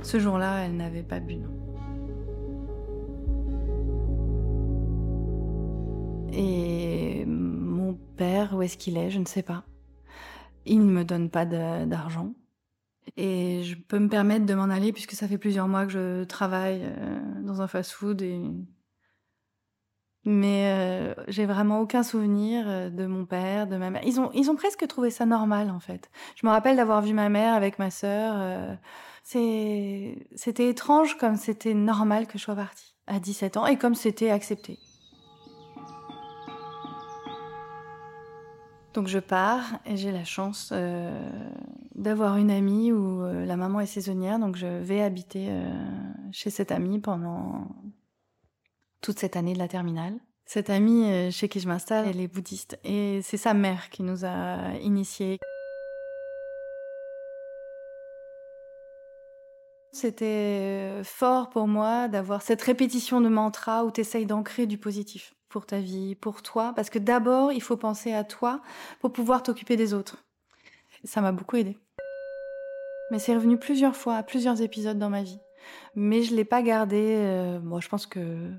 Ce 0.02 0.18
jour-là, 0.18 0.66
elle 0.66 0.76
n'avait 0.76 1.02
pas 1.02 1.20
bu. 1.20 1.38
Et 6.34 7.24
mon 7.26 7.94
père, 8.16 8.54
où 8.54 8.60
est-ce 8.60 8.76
qu'il 8.76 8.98
est 8.98 9.10
Je 9.10 9.18
ne 9.18 9.24
sais 9.24 9.42
pas. 9.42 9.64
Il 10.66 10.84
ne 10.84 10.92
me 10.92 11.04
donne 11.04 11.30
pas 11.30 11.46
d'argent. 11.46 12.34
Et 13.16 13.62
je 13.62 13.74
peux 13.76 13.98
me 13.98 14.08
permettre 14.08 14.44
de 14.44 14.54
m'en 14.54 14.64
aller 14.64 14.92
puisque 14.92 15.12
ça 15.12 15.26
fait 15.26 15.38
plusieurs 15.38 15.68
mois 15.68 15.86
que 15.86 15.92
je 15.92 16.24
travaille 16.24 16.82
euh, 16.84 17.42
dans 17.42 17.60
un 17.62 17.66
fast-food 17.66 18.22
et 18.22 18.40
mais 20.24 20.66
euh, 20.66 21.14
j'ai 21.26 21.46
vraiment 21.46 21.80
aucun 21.80 22.02
souvenir 22.02 22.64
euh, 22.68 22.90
de 22.90 23.06
mon 23.06 23.24
père, 23.24 23.66
de 23.66 23.76
ma 23.76 23.90
mère. 23.90 24.02
Ils 24.04 24.20
ont, 24.20 24.30
ils 24.34 24.50
ont 24.50 24.54
presque 24.54 24.86
trouvé 24.86 25.10
ça 25.10 25.26
normal, 25.26 25.70
en 25.70 25.80
fait. 25.80 26.10
Je 26.36 26.46
me 26.46 26.52
rappelle 26.52 26.76
d'avoir 26.76 27.02
vu 27.02 27.12
ma 27.12 27.28
mère 27.28 27.54
avec 27.54 27.78
ma 27.78 27.90
sœur. 27.90 28.34
Euh, 28.36 28.74
c'était 29.24 30.68
étrange 30.68 31.16
comme 31.16 31.36
c'était 31.36 31.74
normal 31.74 32.26
que 32.26 32.38
je 32.38 32.44
sois 32.44 32.56
partie 32.56 32.94
à 33.06 33.18
17 33.18 33.56
ans 33.56 33.66
et 33.66 33.76
comme 33.76 33.94
c'était 33.94 34.30
accepté. 34.30 34.78
Donc 38.94 39.08
je 39.08 39.18
pars 39.18 39.62
et 39.86 39.96
j'ai 39.96 40.12
la 40.12 40.24
chance 40.24 40.72
d'avoir 41.94 42.36
une 42.36 42.50
amie 42.50 42.92
où 42.92 43.22
la 43.24 43.56
maman 43.56 43.80
est 43.80 43.86
saisonnière, 43.86 44.38
donc 44.38 44.56
je 44.56 44.66
vais 44.66 45.00
habiter 45.00 45.48
chez 46.30 46.50
cette 46.50 46.72
amie 46.72 46.98
pendant 46.98 47.68
toute 49.02 49.18
cette 49.18 49.36
année 49.36 49.52
de 49.52 49.58
la 49.58 49.68
terminale. 49.68 50.14
Cette 50.46 50.70
amie 50.70 51.10
euh, 51.10 51.30
chez 51.30 51.48
qui 51.48 51.60
je 51.60 51.68
m'installe, 51.68 52.06
elle 52.08 52.20
est 52.20 52.28
bouddhiste 52.28 52.78
et 52.84 53.20
c'est 53.22 53.36
sa 53.36 53.52
mère 53.52 53.90
qui 53.90 54.02
nous 54.02 54.24
a 54.24 54.74
initiés. 54.80 55.38
C'était 59.92 60.24
euh, 60.24 61.04
fort 61.04 61.50
pour 61.50 61.68
moi 61.68 62.08
d'avoir 62.08 62.40
cette 62.40 62.62
répétition 62.62 63.20
de 63.20 63.28
mantra 63.28 63.84
où 63.84 63.90
tu 63.90 64.00
essayes 64.00 64.24
d'ancrer 64.24 64.66
du 64.66 64.78
positif 64.78 65.34
pour 65.50 65.66
ta 65.66 65.80
vie, 65.80 66.14
pour 66.14 66.40
toi, 66.40 66.72
parce 66.74 66.88
que 66.88 66.98
d'abord, 66.98 67.52
il 67.52 67.60
faut 67.60 67.76
penser 67.76 68.14
à 68.14 68.24
toi 68.24 68.62
pour 69.00 69.12
pouvoir 69.12 69.42
t'occuper 69.42 69.76
des 69.76 69.92
autres. 69.92 70.24
Ça 71.04 71.20
m'a 71.20 71.30
beaucoup 71.30 71.56
aidé. 71.56 71.76
Mais 73.10 73.18
c'est 73.18 73.34
revenu 73.34 73.58
plusieurs 73.58 73.94
fois, 73.94 74.16
à 74.16 74.22
plusieurs 74.22 74.62
épisodes 74.62 74.98
dans 74.98 75.10
ma 75.10 75.22
vie. 75.22 75.38
Mais 75.94 76.22
je 76.22 76.34
l'ai 76.34 76.46
pas 76.46 76.62
gardé. 76.62 77.16
Euh, 77.18 77.60
moi, 77.60 77.80
je 77.80 77.88
pense 77.88 78.06
que 78.06 78.50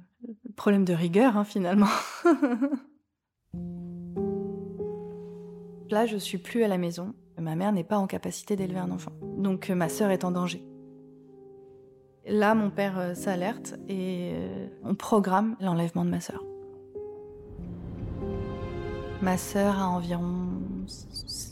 problème 0.55 0.85
de 0.85 0.93
rigueur 0.93 1.37
hein, 1.37 1.43
finalement. 1.43 1.87
Là, 5.89 6.05
je 6.05 6.17
suis 6.17 6.37
plus 6.37 6.63
à 6.63 6.67
la 6.67 6.77
maison. 6.77 7.13
Ma 7.39 7.55
mère 7.55 7.71
n'est 7.71 7.83
pas 7.83 7.97
en 7.97 8.07
capacité 8.07 8.55
d'élever 8.55 8.79
un 8.79 8.91
enfant. 8.91 9.11
Donc, 9.37 9.69
ma 9.69 9.89
sœur 9.89 10.09
est 10.11 10.23
en 10.23 10.31
danger. 10.31 10.63
Là, 12.25 12.55
mon 12.55 12.69
père 12.69 12.97
euh, 12.97 13.13
s'alerte 13.13 13.75
et 13.89 14.31
euh, 14.33 14.67
on 14.83 14.95
programme 14.95 15.57
l'enlèvement 15.59 16.05
de 16.05 16.09
ma 16.09 16.21
sœur. 16.21 16.43
Ma 19.21 19.37
sœur 19.37 19.79
a 19.79 19.89
environ 19.89 20.47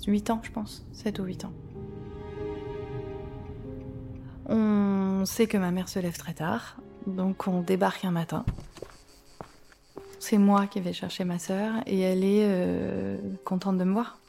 8 0.07 0.29
ans, 0.29 0.39
je 0.43 0.51
pense, 0.51 0.87
7 0.93 1.19
ou 1.19 1.23
8 1.23 1.45
ans. 1.45 1.53
On 4.47 5.23
sait 5.25 5.47
que 5.47 5.57
ma 5.57 5.71
mère 5.71 5.87
se 5.87 5.99
lève 5.99 6.17
très 6.17 6.33
tard, 6.33 6.77
donc 7.07 7.47
on 7.47 7.61
débarque 7.61 8.05
un 8.05 8.11
matin. 8.11 8.45
C'est 10.19 10.37
moi 10.37 10.67
qui 10.67 10.79
vais 10.79 10.93
chercher 10.93 11.23
ma 11.23 11.39
sœur 11.39 11.73
et 11.87 11.99
elle 11.99 12.23
est 12.23 12.43
euh, 12.43 13.17
contente 13.43 13.77
de 13.77 13.83
me 13.83 13.93
voir. 13.93 14.19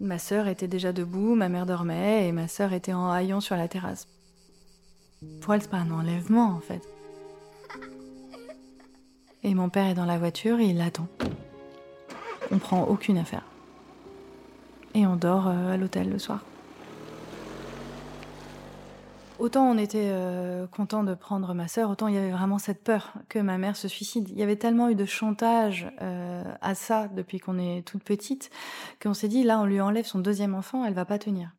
Ma 0.00 0.18
sœur 0.18 0.48
était 0.48 0.66
déjà 0.66 0.92
debout, 0.92 1.34
ma 1.34 1.48
mère 1.48 1.66
dormait 1.66 2.26
et 2.26 2.32
ma 2.32 2.48
sœur 2.48 2.72
était 2.72 2.92
en 2.92 3.10
haillons 3.10 3.40
sur 3.40 3.56
la 3.56 3.68
terrasse. 3.68 4.08
Pour 5.40 5.54
elle, 5.54 5.62
c'est 5.62 5.70
pas 5.70 5.76
un 5.76 5.90
enlèvement 5.90 6.48
en 6.48 6.60
fait. 6.60 6.82
Et 9.42 9.54
mon 9.54 9.68
père 9.68 9.86
est 9.86 9.94
dans 9.94 10.06
la 10.06 10.18
voiture 10.18 10.58
et 10.58 10.66
il 10.66 10.78
l'attend. 10.78 11.06
On 12.50 12.58
prend 12.58 12.84
aucune 12.84 13.18
affaire. 13.18 13.44
Et 14.94 15.06
on 15.06 15.16
dort 15.16 15.46
euh, 15.46 15.74
à 15.74 15.76
l'hôtel 15.76 16.10
le 16.10 16.18
soir. 16.18 16.40
Autant 19.40 19.70
on 19.70 19.78
était 19.78 20.10
euh, 20.12 20.66
content 20.66 21.02
de 21.02 21.14
prendre 21.14 21.54
ma 21.54 21.66
sœur, 21.66 21.88
autant 21.88 22.08
il 22.08 22.14
y 22.14 22.18
avait 22.18 22.30
vraiment 22.30 22.58
cette 22.58 22.84
peur 22.84 23.14
que 23.30 23.38
ma 23.38 23.56
mère 23.56 23.74
se 23.74 23.88
suicide. 23.88 24.28
Il 24.28 24.36
y 24.36 24.42
avait 24.42 24.56
tellement 24.56 24.90
eu 24.90 24.94
de 24.94 25.06
chantage 25.06 25.90
euh, 26.02 26.44
à 26.60 26.74
ça 26.74 27.08
depuis 27.08 27.38
qu'on 27.38 27.58
est 27.58 27.80
toute 27.86 28.04
petite 28.04 28.50
qu'on 29.02 29.14
s'est 29.14 29.28
dit 29.28 29.42
là 29.42 29.58
on 29.58 29.64
lui 29.64 29.80
enlève 29.80 30.04
son 30.04 30.18
deuxième 30.18 30.54
enfant, 30.54 30.84
elle 30.84 30.92
va 30.92 31.06
pas 31.06 31.18
tenir. 31.18 31.56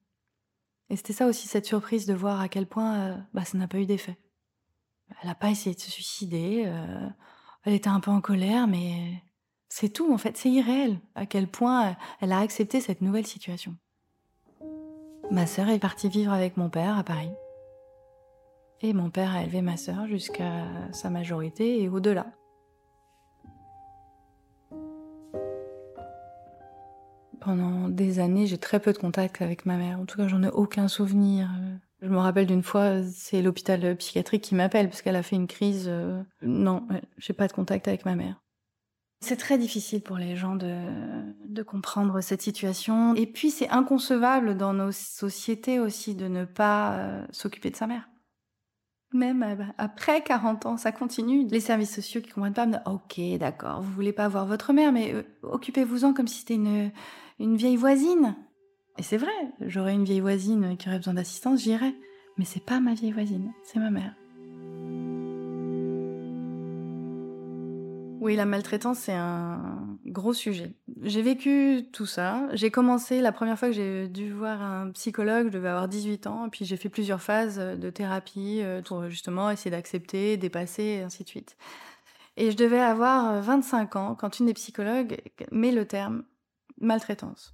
Et 0.91 0.95
c'était 0.95 1.13
ça 1.13 1.25
aussi 1.25 1.47
cette 1.47 1.65
surprise 1.65 2.05
de 2.05 2.13
voir 2.13 2.39
à 2.39 2.49
quel 2.49 2.67
point 2.67 2.99
euh, 2.99 3.17
bah, 3.33 3.45
ça 3.45 3.57
n'a 3.57 3.67
pas 3.67 3.79
eu 3.79 3.87
d'effet. 3.87 4.19
Elle 5.23 5.29
n'a 5.29 5.35
pas 5.35 5.49
essayé 5.49 5.75
de 5.75 5.81
se 5.81 5.89
suicider, 5.89 6.71
elle 7.63 7.73
était 7.73 7.89
un 7.89 7.99
peu 7.99 8.11
en 8.11 8.21
colère, 8.21 8.67
mais 8.67 9.21
c'est 9.67 9.89
tout 9.89 10.13
en 10.13 10.17
fait, 10.17 10.37
c'est 10.37 10.49
irréel 10.49 10.99
à 11.15 11.25
quel 11.25 11.47
point 11.47 11.97
elle 12.21 12.31
a 12.31 12.39
accepté 12.39 12.79
cette 12.79 13.01
nouvelle 13.01 13.27
situation. 13.27 13.75
Ma 15.31 15.47
sœur 15.47 15.67
est 15.67 15.79
partie 15.79 16.07
vivre 16.07 16.31
avec 16.31 16.55
mon 16.55 16.69
père 16.69 16.97
à 16.97 17.03
Paris. 17.03 17.31
Et 18.83 18.93
mon 18.93 19.11
père 19.11 19.35
a 19.35 19.43
élevé 19.43 19.61
ma 19.61 19.77
sœur 19.77 20.07
jusqu'à 20.07 20.65
sa 20.91 21.11
majorité 21.11 21.83
et 21.83 21.89
au-delà. 21.89 22.25
Pendant 27.39 27.89
des 27.89 28.19
années, 28.19 28.47
j'ai 28.47 28.57
très 28.57 28.79
peu 28.79 28.91
de 28.91 28.97
contact 28.97 29.41
avec 29.41 29.65
ma 29.65 29.77
mère. 29.77 29.99
En 29.99 30.05
tout 30.05 30.17
cas, 30.17 30.27
j'en 30.27 30.41
ai 30.41 30.49
aucun 30.49 30.87
souvenir. 30.87 31.49
Je 32.01 32.07
me 32.07 32.17
rappelle 32.17 32.47
d'une 32.47 32.63
fois, 32.63 33.03
c'est 33.03 33.43
l'hôpital 33.43 33.95
psychiatrique 33.97 34.43
qui 34.43 34.55
m'appelle 34.55 34.89
parce 34.89 35.03
qu'elle 35.03 35.15
a 35.15 35.23
fait 35.23 35.35
une 35.35 35.47
crise. 35.47 35.85
Euh, 35.87 36.21
non, 36.41 36.87
j'ai 37.17 37.33
pas 37.33 37.47
de 37.47 37.53
contact 37.53 37.87
avec 37.87 38.05
ma 38.05 38.15
mère. 38.15 38.41
C'est 39.23 39.37
très 39.37 39.59
difficile 39.59 40.01
pour 40.01 40.17
les 40.17 40.35
gens 40.35 40.55
de, 40.55 40.75
de 41.45 41.61
comprendre 41.61 42.21
cette 42.21 42.41
situation. 42.41 43.13
Et 43.13 43.27
puis, 43.27 43.51
c'est 43.51 43.69
inconcevable 43.69 44.57
dans 44.57 44.73
nos 44.73 44.91
sociétés 44.91 45.79
aussi 45.79 46.15
de 46.15 46.27
ne 46.27 46.45
pas 46.45 46.93
euh, 46.93 47.25
s'occuper 47.29 47.69
de 47.69 47.75
sa 47.75 47.85
mère 47.85 48.10
même 49.13 49.73
après 49.77 50.21
40 50.21 50.65
ans, 50.65 50.77
ça 50.77 50.91
continue. 50.91 51.45
Les 51.47 51.59
services 51.59 51.93
sociaux 51.95 52.21
qui 52.21 52.29
comprennent 52.29 52.53
pas 52.53 52.65
me 52.65 52.73
disent 52.73 52.81
Ok, 52.85 53.19
d'accord, 53.39 53.81
vous 53.81 53.91
voulez 53.91 54.13
pas 54.13 54.27
voir 54.27 54.45
votre 54.45 54.73
mère, 54.73 54.91
mais 54.91 55.13
euh, 55.13 55.23
occupez-vous-en 55.43 56.13
comme 56.13 56.27
si 56.27 56.39
c'était 56.39 56.55
une, 56.55 56.91
une 57.39 57.55
vieille 57.55 57.75
voisine. 57.75 58.35
Et 58.97 59.03
c'est 59.03 59.17
vrai, 59.17 59.31
j'aurais 59.61 59.93
une 59.93 60.03
vieille 60.03 60.19
voisine 60.19 60.77
qui 60.77 60.87
aurait 60.87 60.97
besoin 60.97 61.13
d'assistance, 61.13 61.61
j'irais. 61.61 61.95
Mais 62.37 62.45
c'est 62.45 62.63
pas 62.63 62.79
ma 62.79 62.93
vieille 62.93 63.11
voisine, 63.11 63.51
c'est 63.63 63.79
ma 63.79 63.89
mère. 63.89 64.15
Oui, 68.21 68.35
la 68.35 68.45
maltraitance, 68.45 68.99
c'est 68.99 69.13
un 69.13 69.80
gros 70.11 70.33
sujet. 70.33 70.73
J'ai 71.01 71.21
vécu 71.21 71.87
tout 71.91 72.05
ça. 72.05 72.47
J'ai 72.53 72.69
commencé, 72.69 73.21
la 73.21 73.31
première 73.31 73.57
fois 73.57 73.69
que 73.69 73.73
j'ai 73.73 74.07
dû 74.07 74.31
voir 74.31 74.61
un 74.61 74.91
psychologue, 74.91 75.47
je 75.47 75.53
devais 75.53 75.69
avoir 75.69 75.87
18 75.87 76.27
ans, 76.27 76.49
puis 76.49 76.65
j'ai 76.65 76.77
fait 76.77 76.89
plusieurs 76.89 77.21
phases 77.21 77.57
de 77.57 77.89
thérapie 77.89 78.59
euh, 78.61 78.81
pour 78.81 79.09
justement 79.09 79.49
essayer 79.49 79.71
d'accepter, 79.71 80.37
dépasser, 80.37 80.83
et 80.83 81.01
ainsi 81.01 81.23
de 81.23 81.29
suite. 81.29 81.57
Et 82.37 82.51
je 82.51 82.57
devais 82.57 82.79
avoir 82.79 83.41
25 83.41 83.95
ans 83.95 84.15
quand 84.15 84.39
une 84.39 84.45
des 84.45 84.53
psychologues 84.53 85.17
met 85.51 85.71
le 85.71 85.85
terme 85.85 86.23
maltraitance. 86.79 87.53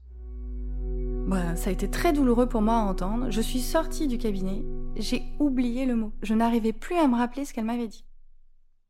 Voilà, 1.28 1.56
ça 1.56 1.70
a 1.70 1.74
été 1.74 1.90
très 1.90 2.14
douloureux 2.14 2.48
pour 2.48 2.62
moi 2.62 2.76
à 2.76 2.84
entendre. 2.84 3.30
Je 3.32 3.42
suis 3.42 3.60
sortie 3.60 4.08
du 4.08 4.18
cabinet, 4.18 4.64
j'ai 4.96 5.24
oublié 5.40 5.86
le 5.86 5.96
mot. 5.96 6.14
Je 6.22 6.34
n'arrivais 6.34 6.74
plus 6.74 6.96
à 6.96 7.08
me 7.08 7.16
rappeler 7.16 7.44
ce 7.44 7.54
qu'elle 7.54 7.66
m'avait 7.66 7.88
dit. 7.88 8.06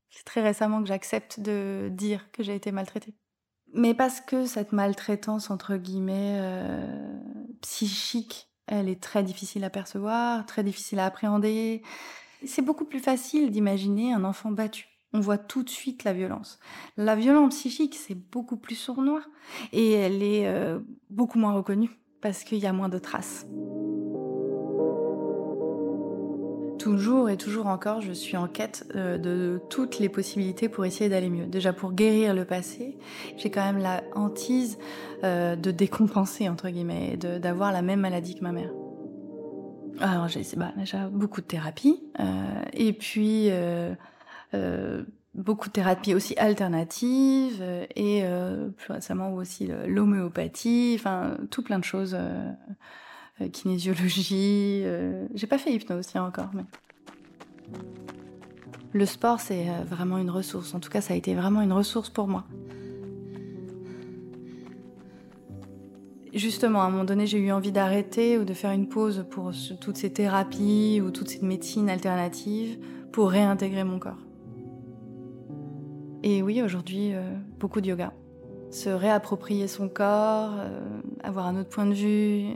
C'est 0.10 0.24
très 0.24 0.42
récemment 0.42 0.82
que 0.82 0.88
j'accepte 0.88 1.40
de 1.40 1.90
dire 1.92 2.32
que 2.32 2.44
j'ai 2.44 2.56
été 2.56 2.72
maltraitée. 2.72 3.16
Mais 3.74 3.94
parce 3.94 4.22
que 4.22 4.46
cette 4.46 4.72
maltraitance, 4.72 5.50
entre 5.50 5.78
guillemets, 5.78 6.40
euh, 6.42 7.20
psychique, 7.62 8.50
elle 8.66 8.90
est 8.90 9.02
très 9.02 9.24
difficile 9.24 9.64
à 9.64 9.70
percevoir, 9.70 10.46
très 10.46 10.64
difficile 10.64 11.00
à 11.00 11.06
appréhender. 11.06 11.82
C'est 12.46 12.62
beaucoup 12.62 12.86
plus 12.86 13.00
facile 13.00 13.52
d'imaginer 13.52 14.14
un 14.14 14.24
enfant 14.24 14.52
battu. 14.52 14.88
On 15.14 15.20
voit 15.20 15.38
tout 15.38 15.64
de 15.64 15.70
suite 15.70 16.04
la 16.04 16.14
violence. 16.14 16.60
La 16.98 17.16
violence 17.16 17.56
psychique, 17.56 17.96
c'est 17.96 18.16
beaucoup 18.16 18.58
plus 18.58 18.76
sournois 18.76 19.24
et 19.72 19.94
elle 19.94 20.22
est 20.22 20.48
euh, 20.48 20.80
beaucoup 21.10 21.40
moins 21.40 21.54
reconnue 21.54 21.92
parce 22.22 22.44
qu'il 22.44 22.58
y 22.58 22.68
a 22.68 22.74
moins 22.74 22.90
de 22.90 23.00
traces. 23.00 23.46
Toujours 26.88 27.30
et 27.30 27.36
toujours 27.36 27.68
encore, 27.68 28.00
je 28.00 28.14
suis 28.14 28.38
en 28.38 28.48
quête 28.48 28.90
euh, 28.96 29.18
de 29.18 29.62
toutes 29.70 30.00
les 30.00 30.08
possibilités 30.08 30.70
pour 30.70 30.86
essayer 30.86 31.10
d'aller 31.10 31.30
mieux. 31.30 31.46
Déjà 31.46 31.74
pour 31.74 31.92
guérir 31.92 32.34
le 32.34 32.46
passé, 32.46 32.98
j'ai 33.36 33.52
quand 33.52 33.66
même 33.66 33.80
la 33.80 34.04
hantise 34.16 34.78
euh, 35.26 35.58
de 35.58 35.70
décompenser, 35.72 36.48
entre 36.48 36.70
guillemets, 36.70 37.18
d'avoir 37.18 37.74
la 37.74 37.82
même 37.82 38.00
maladie 38.00 38.36
que 38.36 38.42
ma 38.42 38.54
mère. 38.54 38.72
Alors 40.00 40.30
j'ai 40.30 40.44
bah, 40.56 40.72
déjà 40.78 41.10
beaucoup 41.10 41.42
de 41.42 41.48
thérapie, 41.48 42.02
euh, 42.22 42.64
et 42.72 42.94
puis 42.94 43.50
beaucoup 45.36 45.68
de 45.68 45.74
thérapie 45.74 46.16
aussi 46.16 46.38
alternative, 46.38 47.62
et 47.98 48.24
plus 48.78 48.94
récemment 48.94 49.34
aussi 49.34 49.70
l'homéopathie, 49.88 50.96
enfin 50.98 51.36
tout 51.52 51.64
plein 51.64 51.80
de 51.80 51.84
choses 51.84 52.18
kinésiologie. 53.46 54.82
Euh, 54.84 55.28
j'ai 55.34 55.48
pas 55.48 55.58
fait 55.58 55.72
hypnose, 55.72 56.00
aussi 56.00 56.18
encore, 56.20 56.50
mais. 56.54 56.64
Le 58.94 59.06
sport, 59.06 59.40
c'est 59.40 59.70
euh, 59.70 59.84
vraiment 59.86 60.18
une 60.18 60.30
ressource. 60.30 60.74
En 60.74 60.80
tout 60.80 60.90
cas, 60.90 61.02
ça 61.02 61.14
a 61.14 61.18
été 61.18 61.36
vraiment 61.36 61.62
une 61.62 61.74
ressource 61.74 62.10
pour 62.10 62.28
moi. 62.28 62.46
Justement, 66.34 66.82
à 66.82 66.86
un 66.86 66.90
moment 66.90 67.04
donné, 67.04 67.26
j'ai 67.26 67.40
eu 67.40 67.52
envie 67.52 67.72
d'arrêter 67.72 68.38
ou 68.38 68.44
de 68.44 68.54
faire 68.54 68.72
une 68.72 68.88
pause 68.88 69.26
pour 69.30 69.52
toutes 69.82 69.98
ces 69.98 70.12
thérapies 70.12 71.02
ou 71.04 71.12
toutes 71.12 71.30
ces 71.30 71.42
médecines 71.42 71.90
alternatives 71.90 72.80
pour 73.12 73.32
réintégrer 73.32 73.84
mon 73.84 73.98
corps. 73.98 74.20
Et 76.24 76.44
oui, 76.44 76.62
aujourd'hui, 76.62 77.14
beaucoup 77.60 77.82
de 77.82 77.88
yoga 77.88 78.14
se 78.72 78.90
réapproprier 78.90 79.68
son 79.68 79.90
corps, 79.90 80.52
euh, 80.58 80.80
avoir 81.24 81.48
un 81.48 81.60
autre 81.60 81.70
point 81.70 81.86
de 81.86 81.94
vue 81.94 82.54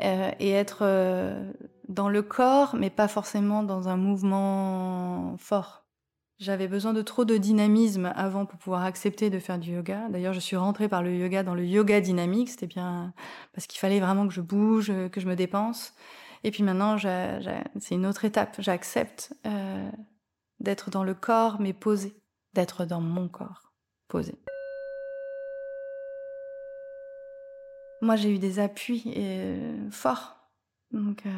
euh, 0.00 0.30
et 0.38 0.50
être 0.50 0.80
euh, 0.82 1.52
dans 1.88 2.08
le 2.08 2.22
corps, 2.22 2.76
mais 2.76 2.90
pas 2.90 3.08
forcément 3.08 3.62
dans 3.62 3.88
un 3.88 3.96
mouvement 3.96 5.36
fort. 5.38 5.84
J'avais 6.38 6.68
besoin 6.68 6.92
de 6.92 7.00
trop 7.00 7.24
de 7.24 7.38
dynamisme 7.38 8.12
avant 8.14 8.44
pour 8.44 8.58
pouvoir 8.58 8.84
accepter 8.84 9.30
de 9.30 9.38
faire 9.38 9.58
du 9.58 9.72
yoga. 9.72 10.08
D'ailleurs, 10.10 10.34
je 10.34 10.40
suis 10.40 10.56
rentrée 10.56 10.88
par 10.88 11.02
le 11.02 11.16
yoga 11.16 11.42
dans 11.42 11.54
le 11.54 11.64
yoga 11.64 12.02
dynamique. 12.02 12.50
C'était 12.50 12.66
bien 12.66 13.14
parce 13.54 13.66
qu'il 13.66 13.78
fallait 13.78 14.00
vraiment 14.00 14.28
que 14.28 14.34
je 14.34 14.42
bouge, 14.42 14.92
que 15.10 15.18
je 15.18 15.26
me 15.26 15.34
dépense. 15.34 15.94
Et 16.44 16.50
puis 16.50 16.62
maintenant, 16.62 16.98
c'est 16.98 17.94
une 17.94 18.04
autre 18.04 18.26
étape. 18.26 18.56
J'accepte 18.58 19.32
d'être 20.60 20.90
dans 20.90 21.04
le 21.04 21.14
corps, 21.14 21.58
mais 21.58 21.72
posé. 21.72 22.14
D'être 22.52 22.84
dans 22.84 23.00
mon 23.00 23.28
corps, 23.28 23.72
posé. 24.08 24.34
Moi, 28.02 28.16
j'ai 28.16 28.34
eu 28.34 28.38
des 28.38 28.58
appuis 28.58 29.12
euh, 29.16 29.90
forts. 29.90 30.36
Donc, 30.92 31.24
euh, 31.26 31.30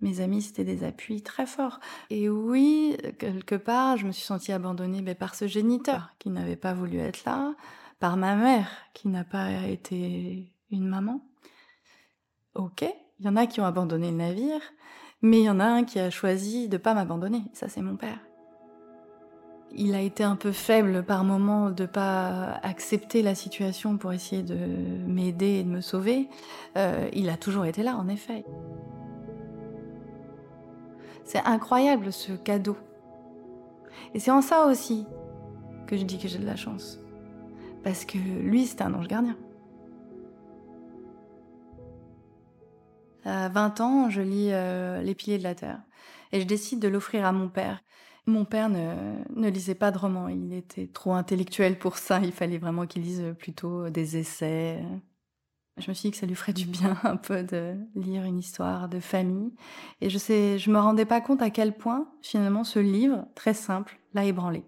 mes 0.00 0.20
amis, 0.20 0.42
c'était 0.42 0.64
des 0.64 0.84
appuis 0.84 1.22
très 1.22 1.46
forts. 1.46 1.80
Et 2.10 2.28
oui, 2.28 2.96
quelque 3.18 3.54
part, 3.54 3.96
je 3.96 4.06
me 4.06 4.12
suis 4.12 4.24
sentie 4.24 4.52
abandonnée 4.52 5.02
mais 5.02 5.14
par 5.14 5.34
ce 5.34 5.46
géniteur 5.46 6.14
qui 6.18 6.30
n'avait 6.30 6.56
pas 6.56 6.74
voulu 6.74 6.98
être 6.98 7.24
là, 7.24 7.54
par 7.98 8.16
ma 8.16 8.36
mère 8.36 8.70
qui 8.94 9.08
n'a 9.08 9.24
pas 9.24 9.50
été 9.66 10.52
une 10.70 10.86
maman. 10.86 11.20
Ok, 12.54 12.84
il 13.18 13.26
y 13.26 13.28
en 13.28 13.36
a 13.36 13.46
qui 13.46 13.60
ont 13.60 13.64
abandonné 13.64 14.10
le 14.10 14.16
navire, 14.16 14.60
mais 15.22 15.40
il 15.40 15.44
y 15.44 15.50
en 15.50 15.60
a 15.60 15.64
un 15.64 15.84
qui 15.84 15.98
a 15.98 16.10
choisi 16.10 16.68
de 16.68 16.76
pas 16.76 16.94
m'abandonner. 16.94 17.42
Ça, 17.52 17.68
c'est 17.68 17.82
mon 17.82 17.96
père. 17.96 18.18
Il 19.72 19.94
a 19.94 20.00
été 20.00 20.24
un 20.24 20.36
peu 20.36 20.50
faible 20.50 21.02
par 21.02 21.24
moment 21.24 21.70
de 21.70 21.86
pas 21.86 22.58
accepter 22.62 23.22
la 23.22 23.34
situation 23.34 23.98
pour 23.98 24.12
essayer 24.12 24.42
de 24.42 24.56
m'aider 25.06 25.60
et 25.60 25.62
de 25.62 25.68
me 25.68 25.80
sauver. 25.80 26.28
Euh, 26.76 27.08
il 27.12 27.28
a 27.28 27.36
toujours 27.36 27.66
été 27.66 27.82
là, 27.82 27.96
en 27.96 28.08
effet. 28.08 28.44
C'est 31.24 31.44
incroyable 31.44 32.12
ce 32.12 32.32
cadeau. 32.32 32.76
Et 34.14 34.20
c'est 34.20 34.30
en 34.30 34.40
ça 34.40 34.66
aussi 34.66 35.06
que 35.86 35.96
je 35.96 36.04
dis 36.04 36.18
que 36.18 36.28
j'ai 36.28 36.38
de 36.38 36.46
la 36.46 36.56
chance. 36.56 36.98
Parce 37.84 38.04
que 38.04 38.16
lui, 38.16 38.66
c'est 38.66 38.80
un 38.80 38.94
ange 38.94 39.08
gardien. 39.08 39.36
À 43.24 43.48
20 43.50 43.80
ans, 43.80 44.10
je 44.10 44.22
lis 44.22 44.48
euh, 44.52 45.02
Les 45.02 45.14
piliers 45.14 45.38
de 45.38 45.42
la 45.42 45.54
Terre. 45.54 45.82
Et 46.32 46.40
je 46.40 46.46
décide 46.46 46.80
de 46.80 46.88
l'offrir 46.88 47.26
à 47.26 47.32
mon 47.32 47.48
père. 47.48 47.82
Mon 48.28 48.44
père 48.44 48.68
ne, 48.68 48.94
ne, 49.34 49.48
lisait 49.48 49.74
pas 49.74 49.90
de 49.90 49.96
romans. 49.96 50.28
Il 50.28 50.52
était 50.52 50.86
trop 50.86 51.14
intellectuel 51.14 51.78
pour 51.78 51.96
ça. 51.96 52.20
Il 52.22 52.32
fallait 52.32 52.58
vraiment 52.58 52.86
qu'il 52.86 53.00
lise 53.00 53.34
plutôt 53.38 53.88
des 53.88 54.18
essais. 54.18 54.82
Je 55.78 55.88
me 55.88 55.94
suis 55.94 56.08
dit 56.08 56.10
que 56.10 56.18
ça 56.18 56.26
lui 56.26 56.34
ferait 56.34 56.52
du 56.52 56.66
bien 56.66 56.98
un 57.04 57.16
peu 57.16 57.42
de 57.42 57.74
lire 57.94 58.24
une 58.24 58.38
histoire 58.38 58.90
de 58.90 59.00
famille. 59.00 59.54
Et 60.02 60.10
je 60.10 60.18
sais, 60.18 60.58
je 60.58 60.70
me 60.70 60.78
rendais 60.78 61.06
pas 61.06 61.22
compte 61.22 61.40
à 61.40 61.48
quel 61.48 61.74
point, 61.74 62.06
finalement, 62.20 62.64
ce 62.64 62.78
livre, 62.78 63.24
très 63.34 63.54
simple, 63.54 63.98
l'a 64.12 64.26
ébranlé. 64.26 64.62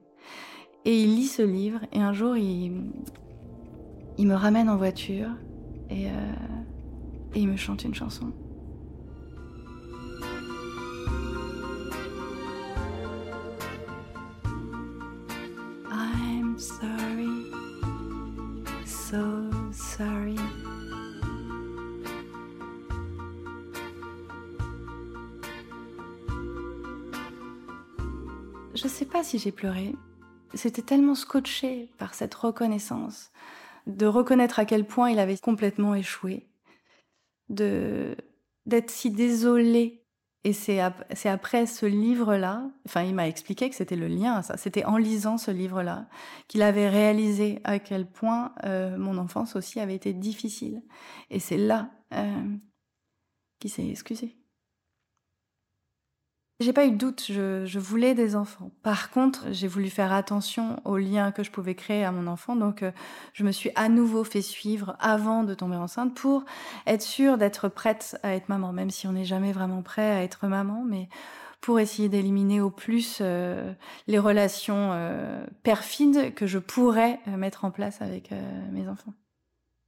Et 0.86 1.02
il 1.02 1.16
lit 1.16 1.26
ce 1.26 1.42
livre, 1.42 1.80
et 1.92 2.00
un 2.00 2.14
jour, 2.14 2.38
il, 2.38 2.90
il 4.16 4.26
me 4.26 4.34
ramène 4.34 4.70
en 4.70 4.78
voiture, 4.78 5.28
et, 5.90 6.06
euh, 6.06 6.32
et 7.34 7.40
il 7.40 7.48
me 7.48 7.56
chante 7.56 7.84
une 7.84 7.94
chanson. 7.94 8.32
Sorry, 16.60 17.46
so 18.84 19.50
sorry. 19.72 20.36
Je 28.74 28.88
sais 28.88 29.06
pas 29.06 29.24
si 29.24 29.38
j'ai 29.38 29.52
pleuré. 29.52 29.94
C'était 30.54 30.82
tellement 30.82 31.14
scotché 31.14 31.88
par 31.98 32.14
cette 32.14 32.34
reconnaissance, 32.34 33.30
de 33.86 34.06
reconnaître 34.06 34.58
à 34.58 34.64
quel 34.64 34.84
point 34.84 35.10
il 35.10 35.18
avait 35.18 35.38
complètement 35.38 35.94
échoué, 35.94 36.46
de 37.48 38.16
d'être 38.66 38.90
si 38.90 39.10
désolé. 39.10 39.99
Et 40.42 40.54
c'est 40.54 40.80
après 40.80 41.66
ce 41.66 41.84
livre-là, 41.84 42.70
enfin 42.86 43.02
il 43.02 43.14
m'a 43.14 43.28
expliqué 43.28 43.68
que 43.68 43.76
c'était 43.76 43.96
le 43.96 44.08
lien 44.08 44.36
à 44.36 44.42
ça, 44.42 44.56
c'était 44.56 44.86
en 44.86 44.96
lisant 44.96 45.36
ce 45.36 45.50
livre-là 45.50 46.06
qu'il 46.48 46.62
avait 46.62 46.88
réalisé 46.88 47.60
à 47.64 47.78
quel 47.78 48.06
point 48.06 48.54
euh, 48.64 48.96
mon 48.96 49.18
enfance 49.18 49.54
aussi 49.54 49.80
avait 49.80 49.94
été 49.94 50.14
difficile. 50.14 50.82
Et 51.28 51.40
c'est 51.40 51.58
là 51.58 51.90
euh, 52.14 52.56
qu'il 53.58 53.70
s'est 53.70 53.86
excusé. 53.86 54.39
J'ai 56.60 56.74
pas 56.74 56.84
eu 56.84 56.90
de 56.90 56.96
doute, 56.96 57.24
je, 57.26 57.64
je, 57.64 57.78
voulais 57.78 58.14
des 58.14 58.36
enfants. 58.36 58.70
Par 58.82 59.10
contre, 59.10 59.46
j'ai 59.50 59.66
voulu 59.66 59.88
faire 59.88 60.12
attention 60.12 60.78
aux 60.84 60.98
liens 60.98 61.32
que 61.32 61.42
je 61.42 61.50
pouvais 61.50 61.74
créer 61.74 62.04
à 62.04 62.12
mon 62.12 62.26
enfant, 62.26 62.54
donc 62.54 62.82
euh, 62.82 62.92
je 63.32 63.44
me 63.44 63.50
suis 63.50 63.70
à 63.76 63.88
nouveau 63.88 64.24
fait 64.24 64.42
suivre 64.42 64.94
avant 65.00 65.42
de 65.42 65.54
tomber 65.54 65.76
enceinte 65.76 66.14
pour 66.14 66.44
être 66.86 67.00
sûre 67.00 67.38
d'être 67.38 67.68
prête 67.68 68.18
à 68.22 68.34
être 68.34 68.50
maman, 68.50 68.74
même 68.74 68.90
si 68.90 69.06
on 69.06 69.12
n'est 69.12 69.24
jamais 69.24 69.52
vraiment 69.52 69.80
prêt 69.80 70.10
à 70.10 70.22
être 70.22 70.48
maman, 70.48 70.84
mais 70.86 71.08
pour 71.60 71.78
essayer 71.78 72.08
d'éliminer 72.08 72.60
au 72.60 72.70
plus 72.70 73.18
euh, 73.20 73.72
les 74.06 74.18
relations 74.18 74.90
euh, 74.92 75.44
perfides 75.62 76.34
que 76.34 76.46
je 76.46 76.58
pourrais 76.58 77.20
euh, 77.28 77.36
mettre 77.36 77.64
en 77.64 77.70
place 77.70 78.00
avec 78.00 78.32
euh, 78.32 78.70
mes 78.70 78.88
enfants. 78.88 79.12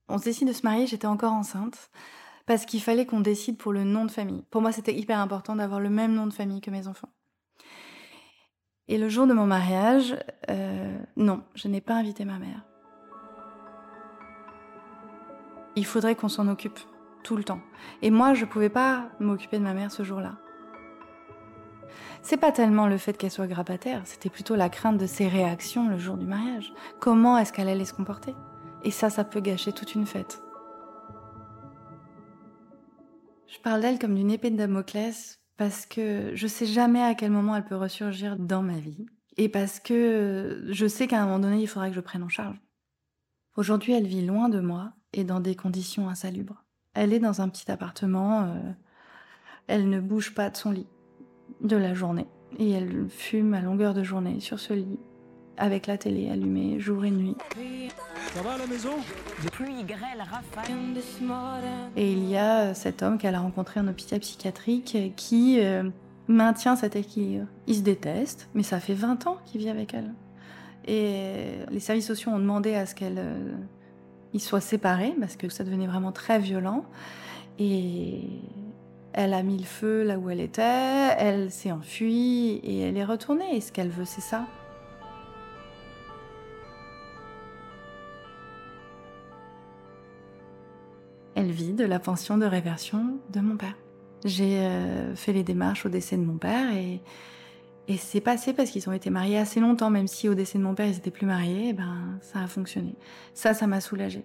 On 0.08 0.18
se 0.18 0.24
décide 0.24 0.48
de 0.48 0.52
se 0.52 0.62
marier, 0.64 0.86
j'étais 0.86 1.06
encore 1.06 1.32
enceinte 1.32 1.90
parce 2.46 2.64
qu'il 2.66 2.82
fallait 2.82 3.06
qu'on 3.06 3.20
décide 3.20 3.56
pour 3.56 3.72
le 3.72 3.84
nom 3.84 4.04
de 4.04 4.10
famille. 4.10 4.44
Pour 4.50 4.62
moi, 4.62 4.72
c'était 4.72 4.94
hyper 4.94 5.18
important 5.18 5.56
d'avoir 5.56 5.80
le 5.80 5.90
même 5.90 6.14
nom 6.14 6.26
de 6.26 6.32
famille 6.32 6.60
que 6.60 6.70
mes 6.70 6.88
enfants. 6.88 7.10
Et 8.88 8.98
le 8.98 9.08
jour 9.08 9.26
de 9.26 9.32
mon 9.32 9.46
mariage, 9.46 10.16
euh, 10.50 10.98
non, 11.16 11.42
je 11.54 11.68
n'ai 11.68 11.80
pas 11.80 11.94
invité 11.94 12.24
ma 12.24 12.38
mère. 12.38 12.64
Il 15.76 15.86
faudrait 15.86 16.16
qu'on 16.16 16.28
s'en 16.28 16.48
occupe 16.48 16.78
tout 17.22 17.36
le 17.36 17.44
temps. 17.44 17.60
Et 18.02 18.10
moi, 18.10 18.34
je 18.34 18.44
pouvais 18.44 18.68
pas 18.68 19.08
m'occuper 19.20 19.58
de 19.58 19.64
ma 19.64 19.74
mère 19.74 19.90
ce 19.90 20.02
jour-là. 20.02 20.34
C'est 22.22 22.36
pas 22.36 22.52
tellement 22.52 22.86
le 22.86 22.98
fait 22.98 23.16
qu'elle 23.16 23.30
soit 23.30 23.48
grabataire, 23.48 24.02
c'était 24.04 24.30
plutôt 24.30 24.54
la 24.54 24.68
crainte 24.68 24.98
de 24.98 25.06
ses 25.06 25.26
réactions 25.26 25.88
le 25.88 25.98
jour 25.98 26.16
du 26.16 26.26
mariage. 26.26 26.72
Comment 27.00 27.36
est-ce 27.36 27.52
qu'elle 27.52 27.68
allait 27.68 27.84
se 27.84 27.92
comporter? 27.92 28.34
Et 28.84 28.90
ça, 28.90 29.10
ça 29.10 29.24
peut 29.24 29.40
gâcher 29.40 29.72
toute 29.72 29.94
une 29.94 30.06
fête. 30.06 30.42
Je 33.52 33.58
parle 33.58 33.82
d'elle 33.82 33.98
comme 33.98 34.14
d'une 34.14 34.30
épée 34.30 34.50
de 34.50 34.56
Damoclès 34.56 35.38
parce 35.58 35.84
que 35.84 36.32
je 36.34 36.46
sais 36.46 36.64
jamais 36.64 37.02
à 37.02 37.14
quel 37.14 37.30
moment 37.30 37.54
elle 37.54 37.66
peut 37.66 37.76
ressurgir 37.76 38.38
dans 38.38 38.62
ma 38.62 38.78
vie 38.78 39.04
et 39.36 39.50
parce 39.50 39.78
que 39.78 40.64
je 40.70 40.86
sais 40.86 41.06
qu'à 41.06 41.20
un 41.20 41.26
moment 41.26 41.38
donné, 41.38 41.60
il 41.60 41.66
faudra 41.66 41.90
que 41.90 41.94
je 41.94 42.00
prenne 42.00 42.22
en 42.22 42.30
charge. 42.30 42.58
Aujourd'hui, 43.56 43.92
elle 43.92 44.06
vit 44.06 44.24
loin 44.24 44.48
de 44.48 44.60
moi 44.60 44.94
et 45.12 45.24
dans 45.24 45.40
des 45.40 45.54
conditions 45.54 46.08
insalubres. 46.08 46.64
Elle 46.94 47.12
est 47.12 47.18
dans 47.18 47.42
un 47.42 47.48
petit 47.50 47.70
appartement, 47.70 48.44
euh, 48.44 48.72
elle 49.66 49.90
ne 49.90 50.00
bouge 50.00 50.32
pas 50.32 50.48
de 50.48 50.56
son 50.56 50.70
lit 50.70 50.86
de 51.60 51.76
la 51.76 51.92
journée 51.92 52.28
et 52.58 52.70
elle 52.70 53.06
fume 53.10 53.52
à 53.52 53.60
longueur 53.60 53.92
de 53.92 54.02
journée 54.02 54.40
sur 54.40 54.60
ce 54.60 54.72
lit 54.72 54.98
avec 55.62 55.86
la 55.86 55.96
télé 55.96 56.28
allumée 56.28 56.80
jour 56.80 57.04
et 57.04 57.10
nuit. 57.12 57.36
Ça 58.34 58.42
va 58.42 58.54
à 58.54 58.58
la 58.58 58.66
maison? 58.66 58.90
Pluie, 59.52 59.84
grêle, 59.84 60.18
rafale. 60.18 60.74
Et 61.96 62.12
il 62.12 62.28
y 62.28 62.36
a 62.36 62.74
cet 62.74 63.04
homme 63.04 63.16
qu'elle 63.16 63.36
a 63.36 63.40
rencontré 63.40 63.78
en 63.78 63.86
hôpital 63.86 64.18
psychiatrique 64.18 64.98
qui 65.14 65.60
euh, 65.60 65.84
maintient 66.26 66.74
cet 66.74 66.96
équilibre. 66.96 67.46
Il 67.68 67.76
se 67.76 67.82
déteste, 67.82 68.48
mais 68.54 68.64
ça 68.64 68.80
fait 68.80 68.94
20 68.94 69.28
ans 69.28 69.38
qu'il 69.46 69.60
vit 69.60 69.68
avec 69.68 69.94
elle. 69.94 70.12
Et 70.88 71.58
les 71.70 71.80
services 71.80 72.08
sociaux 72.08 72.32
ont 72.32 72.40
demandé 72.40 72.74
à 72.74 72.84
ce 72.84 72.96
qu'elle 72.96 73.18
euh, 73.18 73.52
ils 74.34 74.40
soient 74.40 74.60
séparés 74.60 75.14
parce 75.20 75.36
que 75.36 75.48
ça 75.48 75.62
devenait 75.62 75.86
vraiment 75.86 76.10
très 76.10 76.40
violent. 76.40 76.84
Et 77.60 78.24
elle 79.12 79.32
a 79.32 79.44
mis 79.44 79.58
le 79.58 79.64
feu 79.64 80.02
là 80.02 80.18
où 80.18 80.28
elle 80.28 80.40
était, 80.40 81.14
elle 81.18 81.52
s'est 81.52 81.70
enfuie 81.70 82.54
et 82.64 82.80
elle 82.80 82.96
est 82.96 83.04
retournée. 83.04 83.54
Et 83.54 83.60
ce 83.60 83.70
qu'elle 83.70 83.90
veut, 83.90 84.06
c'est 84.06 84.22
ça? 84.22 84.44
Elle 91.42 91.50
vit 91.50 91.72
de 91.72 91.84
la 91.84 91.98
pension 91.98 92.38
de 92.38 92.46
réversion 92.46 93.18
de 93.30 93.40
mon 93.40 93.56
père. 93.56 93.74
J'ai 94.24 94.60
euh, 94.60 95.16
fait 95.16 95.32
les 95.32 95.42
démarches 95.42 95.84
au 95.84 95.88
décès 95.88 96.16
de 96.16 96.22
mon 96.22 96.38
père 96.38 96.72
et, 96.72 97.00
et 97.88 97.96
c'est 97.96 98.20
passé 98.20 98.52
parce 98.52 98.70
qu'ils 98.70 98.88
ont 98.88 98.92
été 98.92 99.10
mariés 99.10 99.38
assez 99.38 99.58
longtemps, 99.58 99.90
même 99.90 100.06
si 100.06 100.28
au 100.28 100.34
décès 100.34 100.58
de 100.58 100.62
mon 100.62 100.76
père 100.76 100.86
ils 100.86 100.98
étaient 100.98 101.10
plus 101.10 101.26
mariés, 101.26 101.70
et 101.70 101.72
ben 101.72 102.16
ça 102.20 102.38
a 102.38 102.46
fonctionné. 102.46 102.94
Ça, 103.34 103.54
ça 103.54 103.66
m'a 103.66 103.80
soulagée. 103.80 104.24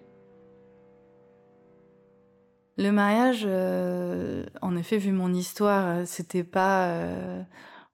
Le 2.77 2.91
mariage, 2.91 3.45
euh, 3.47 4.45
en 4.61 4.77
effet, 4.77 4.99
vu 4.99 5.11
mon 5.11 5.33
histoire, 5.33 6.05
c'était 6.05 6.43
pas 6.43 6.89
euh, 6.89 7.41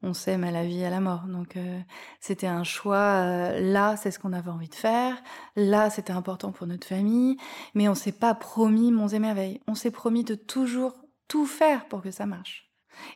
on 0.04 0.14
s'aime 0.14 0.44
à 0.44 0.52
la 0.52 0.66
vie, 0.66 0.84
à 0.84 0.90
la 0.90 1.00
mort. 1.00 1.24
Donc 1.28 1.58
euh, 1.58 1.80
c'était 2.20 2.48
un 2.48 2.64
choix. 2.64 2.98
Euh, 2.98 3.60
là, 3.60 3.96
c'est 3.98 4.12
ce 4.12 4.20
qu'on 4.20 4.34
avait 4.34 4.52
envie 4.52 4.70
de 4.70 4.76
faire. 4.76 5.16
Là, 5.56 5.90
c'était 5.90 6.14
important 6.14 6.52
pour 6.52 6.68
notre 6.68 6.86
famille. 6.86 7.38
Mais 7.74 7.88
on 7.88 7.96
s'est 7.96 8.12
pas 8.12 8.36
promis 8.36 8.92
monts 8.92 9.08
et 9.08 9.20
merveilles. 9.20 9.62
On 9.68 9.76
s'est 9.76 9.92
promis 9.92 10.24
de 10.24 10.36
toujours 10.36 10.94
tout 11.28 11.46
faire 11.46 11.88
pour 11.88 12.02
que 12.02 12.12
ça 12.12 12.26
marche. 12.26 12.70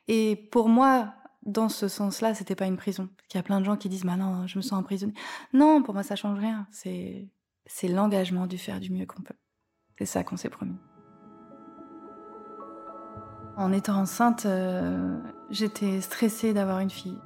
Et 0.07 0.35
pour 0.51 0.69
moi, 0.69 1.13
dans 1.45 1.69
ce 1.69 1.87
sens-là, 1.87 2.33
c'était 2.33 2.55
pas 2.55 2.65
une 2.65 2.77
prison. 2.77 3.09
Il 3.31 3.37
y 3.37 3.39
a 3.39 3.43
plein 3.43 3.59
de 3.59 3.65
gens 3.65 3.77
qui 3.77 3.89
disent, 3.89 4.05
bah 4.05 4.15
non, 4.15 4.47
je 4.47 4.57
me 4.57 4.61
sens 4.61 4.79
emprisonnée. 4.79 5.13
Non, 5.53 5.83
pour 5.83 5.93
moi, 5.93 6.03
ça 6.03 6.15
change 6.15 6.39
rien. 6.39 6.67
C'est 6.71 7.29
c'est 7.67 7.89
l'engagement 7.89 8.47
du 8.47 8.57
faire 8.57 8.79
du 8.79 8.91
mieux 8.91 9.05
qu'on 9.05 9.21
peut. 9.21 9.35
C'est 9.99 10.05
ça 10.05 10.23
qu'on 10.23 10.37
s'est 10.37 10.49
promis. 10.49 10.77
En 13.57 13.73
étant 13.73 13.95
enceinte, 13.95 14.45
euh, 14.45 15.17
j'étais 15.49 15.99
stressée 16.01 16.53
d'avoir 16.53 16.79
une 16.79 16.91
fille. 16.91 17.17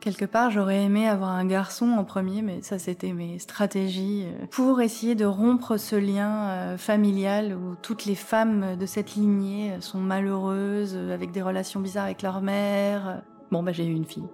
Quelque 0.00 0.24
part, 0.24 0.50
j'aurais 0.50 0.82
aimé 0.82 1.08
avoir 1.08 1.30
un 1.30 1.46
garçon 1.46 1.90
en 1.90 2.02
premier, 2.02 2.42
mais 2.42 2.60
ça, 2.60 2.76
c'était 2.80 3.12
mes 3.12 3.38
stratégies 3.38 4.24
euh, 4.26 4.46
pour 4.50 4.80
essayer 4.80 5.14
de 5.14 5.24
rompre 5.24 5.76
ce 5.76 5.94
lien 5.94 6.48
euh, 6.48 6.76
familial 6.76 7.54
où 7.54 7.76
toutes 7.82 8.04
les 8.04 8.16
femmes 8.16 8.76
de 8.76 8.84
cette 8.84 9.14
lignée 9.14 9.76
sont 9.78 10.00
malheureuses, 10.00 10.96
avec 10.96 11.30
des 11.30 11.40
relations 11.40 11.78
bizarres 11.78 12.06
avec 12.06 12.22
leur 12.22 12.40
mère. 12.40 13.22
Bon, 13.52 13.62
bah, 13.62 13.70
j'ai 13.70 13.86
eu 13.86 13.94
une 13.94 14.06
fille. 14.06 14.26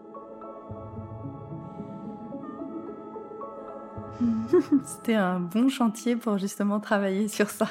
C'était 4.85 5.17
un 5.17 5.39
bon 5.39 5.69
chantier 5.69 6.17
pour 6.17 6.39
justement 6.39 6.81
travailler 6.81 7.29
sur 7.29 7.51
ça. 7.51 7.67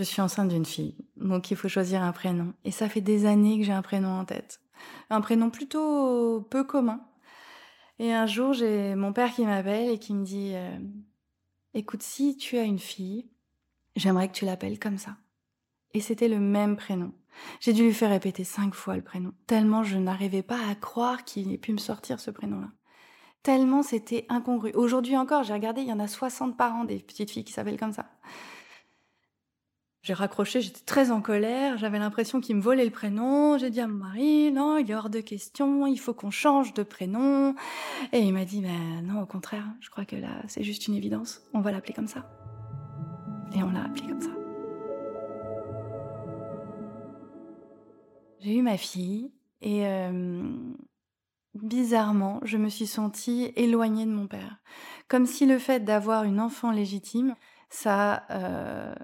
Je 0.00 0.04
suis 0.06 0.22
enceinte 0.22 0.48
d'une 0.48 0.64
fille, 0.64 0.96
donc 1.18 1.50
il 1.50 1.58
faut 1.58 1.68
choisir 1.68 2.02
un 2.02 2.12
prénom. 2.12 2.54
Et 2.64 2.70
ça 2.70 2.88
fait 2.88 3.02
des 3.02 3.26
années 3.26 3.58
que 3.58 3.66
j'ai 3.66 3.72
un 3.72 3.82
prénom 3.82 4.08
en 4.08 4.24
tête. 4.24 4.62
Un 5.10 5.20
prénom 5.20 5.50
plutôt 5.50 6.40
peu 6.48 6.64
commun. 6.64 7.06
Et 7.98 8.10
un 8.10 8.24
jour, 8.24 8.54
j'ai 8.54 8.94
mon 8.94 9.12
père 9.12 9.30
qui 9.34 9.44
m'appelle 9.44 9.90
et 9.90 9.98
qui 9.98 10.14
me 10.14 10.24
dit 10.24 10.52
euh, 10.54 10.78
Écoute, 11.74 12.02
si 12.02 12.38
tu 12.38 12.56
as 12.56 12.62
une 12.62 12.78
fille, 12.78 13.28
j'aimerais 13.94 14.28
que 14.28 14.32
tu 14.32 14.46
l'appelles 14.46 14.78
comme 14.78 14.96
ça. 14.96 15.18
Et 15.92 16.00
c'était 16.00 16.28
le 16.28 16.40
même 16.40 16.78
prénom. 16.78 17.12
J'ai 17.60 17.74
dû 17.74 17.82
lui 17.82 17.92
faire 17.92 18.08
répéter 18.08 18.42
cinq 18.42 18.72
fois 18.74 18.96
le 18.96 19.02
prénom, 19.02 19.34
tellement 19.46 19.82
je 19.84 19.98
n'arrivais 19.98 20.42
pas 20.42 20.66
à 20.70 20.74
croire 20.76 21.24
qu'il 21.24 21.52
ait 21.52 21.58
pu 21.58 21.72
me 21.72 21.78
sortir 21.78 22.20
ce 22.20 22.30
prénom-là. 22.30 22.70
Tellement 23.42 23.82
c'était 23.82 24.24
incongru. 24.30 24.72
Aujourd'hui 24.72 25.18
encore, 25.18 25.42
j'ai 25.42 25.52
regardé, 25.52 25.82
il 25.82 25.88
y 25.88 25.92
en 25.92 26.00
a 26.00 26.08
60 26.08 26.56
parents 26.56 26.84
des 26.84 27.00
petites 27.00 27.30
filles 27.30 27.44
qui 27.44 27.52
s'appellent 27.52 27.78
comme 27.78 27.92
ça. 27.92 28.06
J'ai 30.02 30.14
raccroché, 30.14 30.62
j'étais 30.62 30.80
très 30.80 31.10
en 31.10 31.20
colère, 31.20 31.76
j'avais 31.76 31.98
l'impression 31.98 32.40
qu'il 32.40 32.56
me 32.56 32.62
volait 32.62 32.86
le 32.86 32.90
prénom. 32.90 33.58
J'ai 33.58 33.68
dit 33.68 33.80
à 33.80 33.86
mon 33.86 33.98
mari, 33.98 34.50
non, 34.50 34.78
il 34.78 34.90
est 34.90 34.94
hors 34.94 35.10
de 35.10 35.20
question, 35.20 35.86
il 35.86 35.98
faut 35.98 36.14
qu'on 36.14 36.30
change 36.30 36.72
de 36.72 36.82
prénom. 36.82 37.54
Et 38.12 38.20
il 38.20 38.32
m'a 38.32 38.46
dit, 38.46 38.62
ben 38.62 39.02
non, 39.02 39.20
au 39.20 39.26
contraire, 39.26 39.66
je 39.80 39.90
crois 39.90 40.06
que 40.06 40.16
là, 40.16 40.42
c'est 40.48 40.62
juste 40.62 40.88
une 40.88 40.94
évidence, 40.94 41.42
on 41.52 41.60
va 41.60 41.70
l'appeler 41.70 41.92
comme 41.92 42.06
ça. 42.06 42.30
Et 43.54 43.62
on 43.62 43.70
l'a 43.70 43.84
appelé 43.84 44.06
comme 44.06 44.22
ça. 44.22 44.30
J'ai 48.40 48.56
eu 48.56 48.62
ma 48.62 48.78
fille 48.78 49.30
et 49.60 49.86
euh, 49.86 50.42
bizarrement, 51.52 52.40
je 52.42 52.56
me 52.56 52.70
suis 52.70 52.86
sentie 52.86 53.52
éloignée 53.54 54.06
de 54.06 54.12
mon 54.12 54.26
père. 54.26 54.62
Comme 55.08 55.26
si 55.26 55.44
le 55.44 55.58
fait 55.58 55.80
d'avoir 55.84 56.24
une 56.24 56.40
enfant 56.40 56.70
légitime, 56.70 57.34
ça 57.68 58.24
euh, 58.30 58.94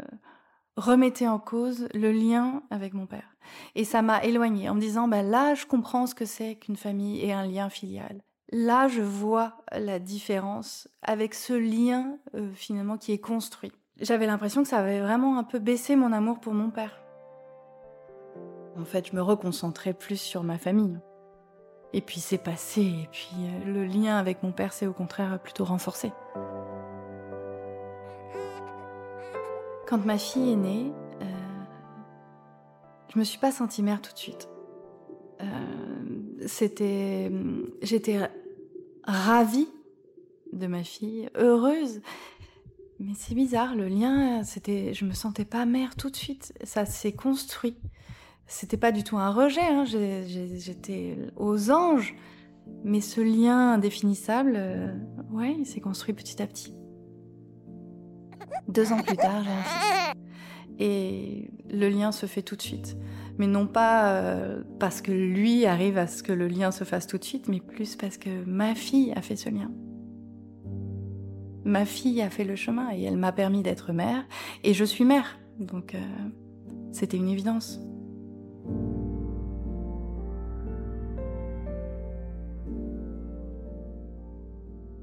remettait 0.76 1.28
en 1.28 1.38
cause 1.38 1.88
le 1.94 2.12
lien 2.12 2.62
avec 2.70 2.94
mon 2.94 3.06
père. 3.06 3.36
Et 3.74 3.84
ça 3.84 4.02
m'a 4.02 4.22
éloignée 4.22 4.68
en 4.68 4.74
me 4.74 4.80
disant, 4.80 5.08
bah 5.08 5.22
là, 5.22 5.54
je 5.54 5.66
comprends 5.66 6.06
ce 6.06 6.14
que 6.14 6.24
c'est 6.24 6.56
qu'une 6.56 6.76
famille 6.76 7.24
et 7.24 7.32
un 7.32 7.46
lien 7.46 7.68
filial. 7.68 8.22
Là, 8.52 8.86
je 8.88 9.02
vois 9.02 9.56
la 9.72 9.98
différence 9.98 10.88
avec 11.02 11.34
ce 11.34 11.52
lien 11.52 12.18
euh, 12.34 12.52
finalement 12.54 12.96
qui 12.96 13.12
est 13.12 13.18
construit. 13.18 13.72
J'avais 14.00 14.26
l'impression 14.26 14.62
que 14.62 14.68
ça 14.68 14.78
avait 14.78 15.00
vraiment 15.00 15.38
un 15.38 15.44
peu 15.44 15.58
baissé 15.58 15.96
mon 15.96 16.12
amour 16.12 16.38
pour 16.38 16.54
mon 16.54 16.70
père. 16.70 17.00
En 18.78 18.84
fait, 18.84 19.08
je 19.08 19.16
me 19.16 19.22
reconcentrais 19.22 19.94
plus 19.94 20.20
sur 20.20 20.42
ma 20.44 20.58
famille. 20.58 20.98
Et 21.92 22.02
puis 22.02 22.20
c'est 22.20 22.38
passé, 22.38 22.82
et 22.82 23.08
puis 23.10 23.30
euh, 23.40 23.72
le 23.72 23.84
lien 23.86 24.18
avec 24.18 24.42
mon 24.42 24.52
père 24.52 24.72
s'est 24.72 24.86
au 24.86 24.92
contraire 24.92 25.38
plutôt 25.42 25.64
renforcé. 25.64 26.12
Quand 29.86 30.04
ma 30.04 30.18
fille 30.18 30.52
est 30.52 30.56
née, 30.56 30.92
euh, 31.22 31.24
je 33.12 33.18
me 33.18 33.24
suis 33.24 33.38
pas 33.38 33.52
sentie 33.52 33.82
mère 33.82 34.02
tout 34.02 34.12
de 34.12 34.18
suite. 34.18 34.48
Euh, 35.40 35.44
c'était, 36.46 37.30
j'étais 37.82 38.18
ravie 39.04 39.68
de 40.52 40.66
ma 40.66 40.82
fille, 40.82 41.28
heureuse. 41.36 42.00
Mais 42.98 43.12
c'est 43.14 43.34
bizarre, 43.34 43.76
le 43.76 43.86
lien, 43.86 44.42
c'était, 44.42 44.92
je 44.92 45.04
me 45.04 45.12
sentais 45.12 45.44
pas 45.44 45.66
mère 45.66 45.94
tout 45.94 46.10
de 46.10 46.16
suite. 46.16 46.52
Ça 46.64 46.84
s'est 46.84 47.12
construit. 47.12 47.76
C'était 48.48 48.78
pas 48.78 48.90
du 48.90 49.04
tout 49.04 49.18
un 49.18 49.30
rejet. 49.30 49.60
Hein. 49.60 49.84
J'étais 49.84 51.16
aux 51.36 51.70
anges, 51.70 52.16
mais 52.82 53.00
ce 53.00 53.20
lien 53.20 53.74
indéfinissable, 53.74 54.54
euh, 54.56 54.92
il 55.58 55.66
s'est 55.66 55.80
construit 55.80 56.14
petit 56.14 56.42
à 56.42 56.46
petit. 56.46 56.74
Deux 58.68 58.92
ans 58.92 59.00
plus 59.02 59.16
tard, 59.16 59.42
j'ai 59.44 59.50
un 59.50 59.62
fils. 59.62 60.12
Et 60.78 61.50
le 61.70 61.88
lien 61.88 62.12
se 62.12 62.26
fait 62.26 62.42
tout 62.42 62.56
de 62.56 62.62
suite. 62.62 62.96
Mais 63.38 63.46
non 63.46 63.66
pas 63.66 64.12
euh, 64.14 64.62
parce 64.78 65.02
que 65.02 65.12
lui 65.12 65.66
arrive 65.66 65.98
à 65.98 66.06
ce 66.06 66.22
que 66.22 66.32
le 66.32 66.48
lien 66.48 66.70
se 66.70 66.84
fasse 66.84 67.06
tout 67.06 67.18
de 67.18 67.24
suite, 67.24 67.48
mais 67.48 67.60
plus 67.60 67.96
parce 67.96 68.16
que 68.16 68.44
ma 68.46 68.74
fille 68.74 69.12
a 69.14 69.22
fait 69.22 69.36
ce 69.36 69.50
lien. 69.50 69.70
Ma 71.64 71.84
fille 71.84 72.22
a 72.22 72.30
fait 72.30 72.44
le 72.44 72.56
chemin 72.56 72.90
et 72.94 73.02
elle 73.02 73.16
m'a 73.16 73.32
permis 73.32 73.62
d'être 73.62 73.92
mère. 73.92 74.24
Et 74.64 74.72
je 74.72 74.84
suis 74.84 75.04
mère. 75.04 75.38
Donc 75.58 75.94
euh, 75.94 75.98
c'était 76.92 77.16
une 77.16 77.28
évidence. 77.28 77.80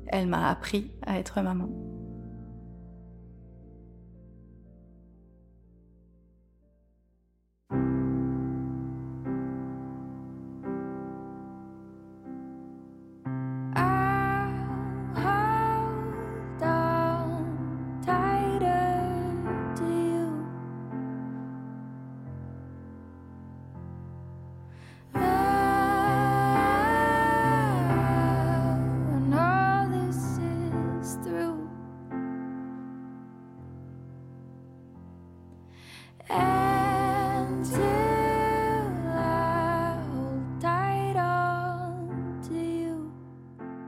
Elle 0.08 0.28
m'a 0.28 0.50
appris 0.50 0.92
à 1.06 1.20
être 1.20 1.42
maman. 1.42 1.70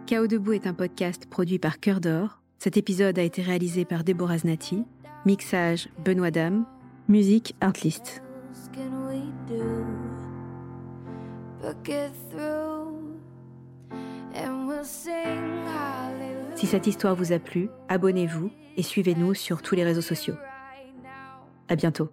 Chaos 0.08 0.28
debout 0.28 0.54
est 0.54 0.68
un 0.68 0.76
podcast 0.76 1.26
produit 1.26 1.58
par 1.58 1.80
Cœur 1.80 2.00
d'Or. 2.00 2.40
Cet 2.60 2.78
épisode 2.78 3.18
a 3.18 3.24
été 3.24 3.42
réalisé 3.42 3.86
par 3.86 4.04
Déborah 4.04 4.38
Znati. 4.38 4.84
Mixage 5.26 5.90
Benoît 6.06 6.30
Dame. 6.30 6.68
Musique 7.08 7.56
Artlist. 7.60 8.22
Si 16.56 16.68
cette 16.68 16.86
histoire 16.86 17.16
vous 17.16 17.32
a 17.32 17.40
plu, 17.40 17.70
abonnez-vous 17.90 18.52
et 18.78 18.84
suivez-nous 18.84 19.34
sur 19.34 19.64
tous 19.64 19.74
les 19.74 19.84
réseaux 19.84 20.02
sociaux. 20.02 20.36
À 21.68 21.76
bientôt. 21.76 22.12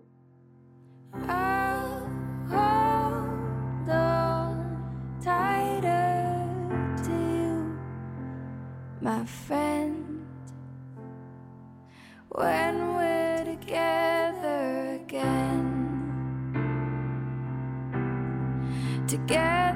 My 9.23 9.29
friend. 9.29 10.27
When 12.31 12.95
we're 12.97 13.45
together 13.45 14.99
again. 15.01 15.69
Together 19.07 19.72